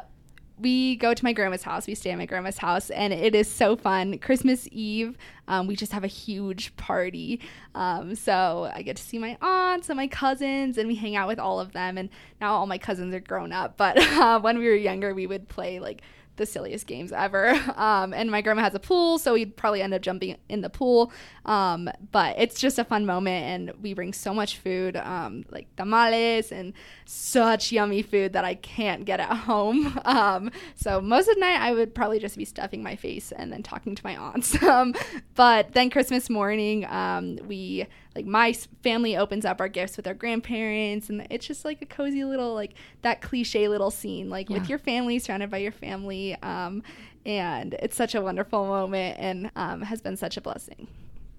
we 0.62 0.96
go 0.96 1.12
to 1.12 1.24
my 1.24 1.32
grandma's 1.32 1.64
house. 1.64 1.86
We 1.86 1.94
stay 1.94 2.10
at 2.10 2.18
my 2.18 2.26
grandma's 2.26 2.58
house, 2.58 2.90
and 2.90 3.12
it 3.12 3.34
is 3.34 3.50
so 3.50 3.76
fun. 3.76 4.18
Christmas 4.18 4.68
Eve, 4.70 5.18
um, 5.48 5.66
we 5.66 5.76
just 5.76 5.92
have 5.92 6.04
a 6.04 6.08
huge 6.08 6.74
party. 6.76 7.40
Um, 7.74 8.14
so 8.14 8.70
I 8.74 8.82
get 8.82 8.96
to 8.96 9.02
see 9.02 9.18
my 9.18 9.36
aunts 9.42 9.90
and 9.90 9.96
my 9.96 10.06
cousins, 10.06 10.78
and 10.78 10.88
we 10.88 10.94
hang 10.94 11.16
out 11.16 11.28
with 11.28 11.38
all 11.38 11.60
of 11.60 11.72
them. 11.72 11.98
And 11.98 12.08
now 12.40 12.54
all 12.54 12.66
my 12.66 12.78
cousins 12.78 13.14
are 13.14 13.20
grown 13.20 13.52
up, 13.52 13.76
but 13.76 13.98
uh, 14.18 14.40
when 14.40 14.58
we 14.58 14.66
were 14.66 14.74
younger, 14.74 15.14
we 15.14 15.26
would 15.26 15.48
play 15.48 15.80
like 15.80 16.02
the 16.36 16.46
silliest 16.46 16.86
games 16.86 17.12
ever. 17.12 17.60
Um, 17.82 18.14
and 18.14 18.30
my 18.30 18.42
grandma 18.42 18.62
has 18.62 18.74
a 18.74 18.78
pool, 18.78 19.18
so 19.18 19.32
we'd 19.32 19.56
probably 19.56 19.82
end 19.82 19.92
up 19.92 20.02
jumping 20.02 20.36
in 20.48 20.60
the 20.60 20.70
pool. 20.70 21.10
Um, 21.46 21.90
but 22.12 22.36
it's 22.38 22.60
just 22.60 22.78
a 22.78 22.84
fun 22.84 23.06
moment, 23.06 23.44
and 23.44 23.82
we 23.82 23.92
bring 23.92 24.12
so 24.12 24.32
much 24.32 24.58
food, 24.58 24.96
um, 24.96 25.44
like 25.50 25.74
tamales 25.76 26.52
and 26.52 26.74
such 27.06 27.72
yummy 27.72 28.02
food 28.02 28.34
that 28.34 28.44
I 28.44 28.54
can't 28.54 29.04
get 29.04 29.20
at 29.20 29.32
home. 29.36 29.98
Um, 30.12 30.50
so 30.74 31.00
most 31.00 31.28
of 31.28 31.34
the 31.36 31.40
night, 31.40 31.60
I 31.60 31.72
would 31.72 31.94
probably 31.94 32.18
just 32.18 32.36
be 32.36 32.44
stuffing 32.44 32.82
my 32.82 32.96
face 32.96 33.32
and 33.32 33.52
then 33.52 33.62
talking 33.62 33.94
to 33.94 34.02
my 34.04 34.16
aunts. 34.16 34.60
Um, 34.72 34.94
but 35.34 35.72
then 35.72 35.90
Christmas 35.90 36.30
morning, 36.30 36.84
um, 36.86 37.38
we 37.46 37.86
like 38.14 38.26
my 38.26 38.52
family 38.82 39.16
opens 39.16 39.44
up 39.44 39.60
our 39.60 39.68
gifts 39.68 39.96
with 39.96 40.06
our 40.06 40.14
grandparents, 40.14 41.08
and 41.10 41.26
it's 41.30 41.46
just 41.46 41.64
like 41.64 41.80
a 41.82 41.86
cozy 41.86 42.24
little 42.24 42.54
like 42.54 42.74
that 43.02 43.20
cliche 43.22 43.68
little 43.68 43.90
scene, 43.90 44.28
like 44.30 44.48
Yeah. 44.50 44.58
with 44.58 44.68
your 44.68 44.78
family, 44.78 45.18
surrounded 45.18 45.50
by 45.50 45.58
your 45.58 45.72
family. 45.72 46.36
Um, 46.42 46.82
and 47.24 47.74
it's 47.74 47.96
such 47.96 48.14
a 48.14 48.20
wonderful 48.20 48.66
moment 48.66 49.16
and 49.20 49.50
um, 49.56 49.82
has 49.82 50.00
been 50.02 50.16
such 50.16 50.36
a 50.36 50.40
blessing. 50.40 50.88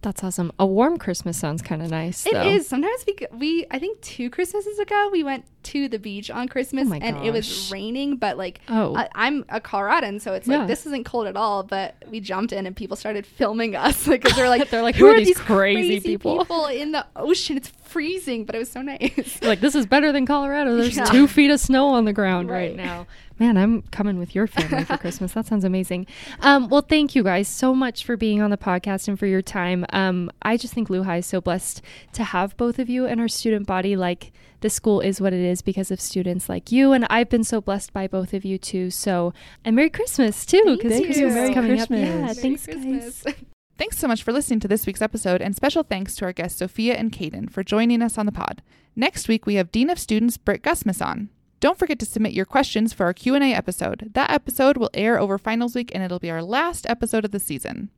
That's 0.01 0.23
awesome. 0.23 0.51
A 0.59 0.65
warm 0.65 0.97
Christmas 0.97 1.37
sounds 1.37 1.61
kind 1.61 1.81
of 1.81 1.89
nice. 1.89 2.25
It 2.25 2.33
though. 2.33 2.41
is. 2.47 2.67
Sometimes 2.67 3.05
we, 3.07 3.15
we, 3.37 3.65
I 3.71 3.79
think 3.79 4.01
two 4.01 4.29
Christmases 4.29 4.77
ago, 4.79 5.09
we 5.11 5.23
went 5.23 5.45
to 5.65 5.87
the 5.87 5.99
beach 5.99 6.29
on 6.31 6.47
Christmas 6.47 6.87
Oh 6.89 6.93
and 6.93 7.25
it 7.25 7.31
was 7.31 7.71
raining, 7.71 8.17
but 8.17 8.37
like, 8.37 8.61
Oh. 8.69 8.95
I, 8.95 9.09
I'm 9.15 9.45
a 9.49 9.59
Coloradan, 9.61 10.19
so 10.21 10.33
it's 10.33 10.47
Yeah. 10.47 10.59
like, 10.59 10.67
this 10.67 10.85
isn't 10.85 11.05
cold 11.05 11.27
at 11.27 11.35
all, 11.35 11.63
but 11.63 11.95
we 12.09 12.19
jumped 12.19 12.53
in 12.53 12.65
and 12.67 12.75
people 12.75 12.95
started 12.97 13.25
filming 13.25 13.75
us 13.75 14.07
because 14.07 14.35
they're 14.35 14.49
like, 14.49 14.69
They're 14.73 14.81
like, 14.83 14.95
"Who 14.95 15.07
are 15.07 15.19
these 15.19 15.37
crazy 15.37 15.99
people?" 15.99 16.45
in 16.67 16.91
the 16.91 17.05
ocean? 17.15 17.57
It's 17.57 17.69
freezing, 17.69 18.45
but 18.45 18.55
it 18.55 18.59
was 18.59 18.69
so 18.71 18.81
nice. 18.81 19.39
like 19.41 19.59
this 19.61 19.75
is 19.75 19.85
better 19.85 20.11
than 20.11 20.25
Colorado. 20.25 20.75
There's 20.77 20.97
Yeah. 20.97 21.05
two 21.05 21.27
feet 21.27 21.51
of 21.51 21.59
snow 21.59 21.87
on 21.89 22.05
the 22.05 22.13
ground 22.13 22.49
right, 22.49 22.69
Right. 22.69 22.75
now. 22.75 23.05
Man, 23.39 23.57
I'm 23.57 23.81
coming 23.91 24.19
with 24.19 24.35
your 24.35 24.45
family 24.45 24.83
for 24.85 24.95
Christmas. 24.95 25.33
That 25.33 25.47
sounds 25.47 25.63
amazing. 25.63 26.05
Um, 26.41 26.69
well, 26.69 26.83
thank 26.83 27.15
you 27.15 27.23
guys 27.23 27.47
so 27.47 27.73
much 27.73 28.05
for 28.05 28.15
being 28.15 28.41
on 28.43 28.51
the 28.51 28.57
podcast 28.57 29.07
and 29.07 29.17
for 29.17 29.25
your 29.25 29.41
time. 29.41 29.85
Um, 29.91 30.31
I 30.43 30.55
just 30.55 30.73
think 30.73 30.87
Lou 30.89 31.03
is 31.03 31.25
so 31.25 31.41
blessed 31.41 31.81
to 32.13 32.23
have 32.23 32.55
both 32.57 32.77
of 32.77 32.89
you 32.89 33.05
in 33.07 33.19
our 33.19 33.27
student 33.27 33.65
body. 33.65 33.95
Like 33.95 34.31
the 34.61 34.69
school 34.69 35.01
is 35.01 35.19
what 35.19 35.33
it 35.33 35.39
is 35.41 35.52
because 35.61 35.91
of 35.91 36.01
students 36.01 36.49
like 36.49 36.71
you, 36.71 36.91
and 36.93 37.05
I've 37.09 37.29
been 37.29 37.43
so 37.43 37.61
blessed 37.61 37.93
by 37.93 38.07
both 38.07 38.33
of 38.33 38.43
you 38.43 38.57
too. 38.57 38.89
So, 38.89 39.33
and 39.63 39.75
Merry 39.75 39.89
Christmas 39.89 40.45
too, 40.45 40.61
Thank 40.65 40.81
because 40.81 40.99
you. 40.99 41.05
Christmas 41.05 41.29
is 41.29 41.35
Merry 41.35 41.53
coming 41.53 41.71
up. 41.71 41.77
Christmas. 41.87 41.99
Yeah, 42.09 42.21
Merry 42.21 42.33
thanks, 42.33 42.65
Christmas. 42.65 43.23
guys. 43.23 43.35
Thanks 43.77 43.97
so 43.97 44.07
much 44.07 44.21
for 44.21 44.31
listening 44.31 44.59
to 44.61 44.67
this 44.67 44.85
week's 44.85 45.01
episode, 45.01 45.41
and 45.41 45.55
special 45.55 45.81
thanks 45.83 46.15
to 46.17 46.25
our 46.25 46.31
guests 46.31 46.59
Sophia 46.59 46.93
and 46.93 47.11
Caden 47.11 47.49
for 47.51 47.63
joining 47.63 48.03
us 48.03 48.17
on 48.19 48.27
the 48.27 48.31
pod. 48.31 48.61
Next 48.95 49.27
week 49.27 49.45
we 49.47 49.55
have 49.55 49.71
Dean 49.71 49.89
of 49.89 49.97
Students 49.97 50.37
Britt 50.37 50.61
Gusmus 50.61 51.03
on. 51.03 51.29
Don't 51.59 51.79
forget 51.79 51.97
to 51.99 52.05
submit 52.05 52.33
your 52.33 52.45
questions 52.45 52.93
for 52.93 53.05
our 53.05 53.13
Q&A 53.13 53.51
episode. 53.53 54.11
That 54.13 54.29
episode 54.29 54.77
will 54.77 54.91
air 54.93 55.19
over 55.19 55.37
finals 55.39 55.73
week 55.75 55.91
and 55.95 56.03
it'll 56.03 56.19
be 56.19 56.29
our 56.29 56.43
last 56.43 56.85
episode 56.87 57.25
of 57.25 57.31
the 57.31 57.39
season. 57.39 57.89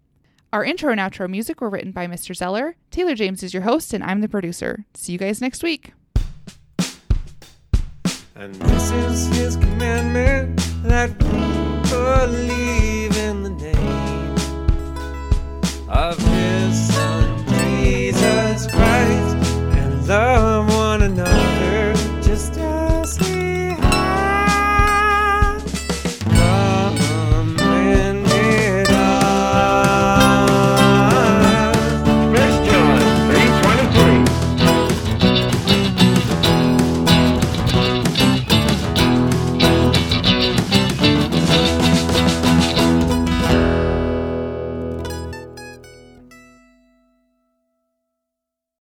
Our 0.54 0.64
intro 0.64 0.92
and 0.92 1.02
outro 1.02 1.28
music 1.30 1.60
were 1.60 1.70
written 1.70 1.92
by 1.92 2.08
Mr. 2.08 2.34
Zoeller. 2.34 2.78
Taylor 2.90 3.16
James 3.16 3.44
is 3.44 3.54
your 3.54 3.64
host 3.64 3.94
and 3.94 4.04
I'm 4.04 4.22
the 4.22 4.30
producer. 4.30 4.86
See 4.94 5.12
you 5.12 5.18
guys 5.18 5.42
next 5.42 5.64
week. 5.64 5.92
And 8.38 8.54
this 8.56 8.92
is 8.92 9.28
his 9.38 9.56
commandment 9.56 10.60
that 10.84 11.10
we 11.24 11.90
believe 11.90 12.85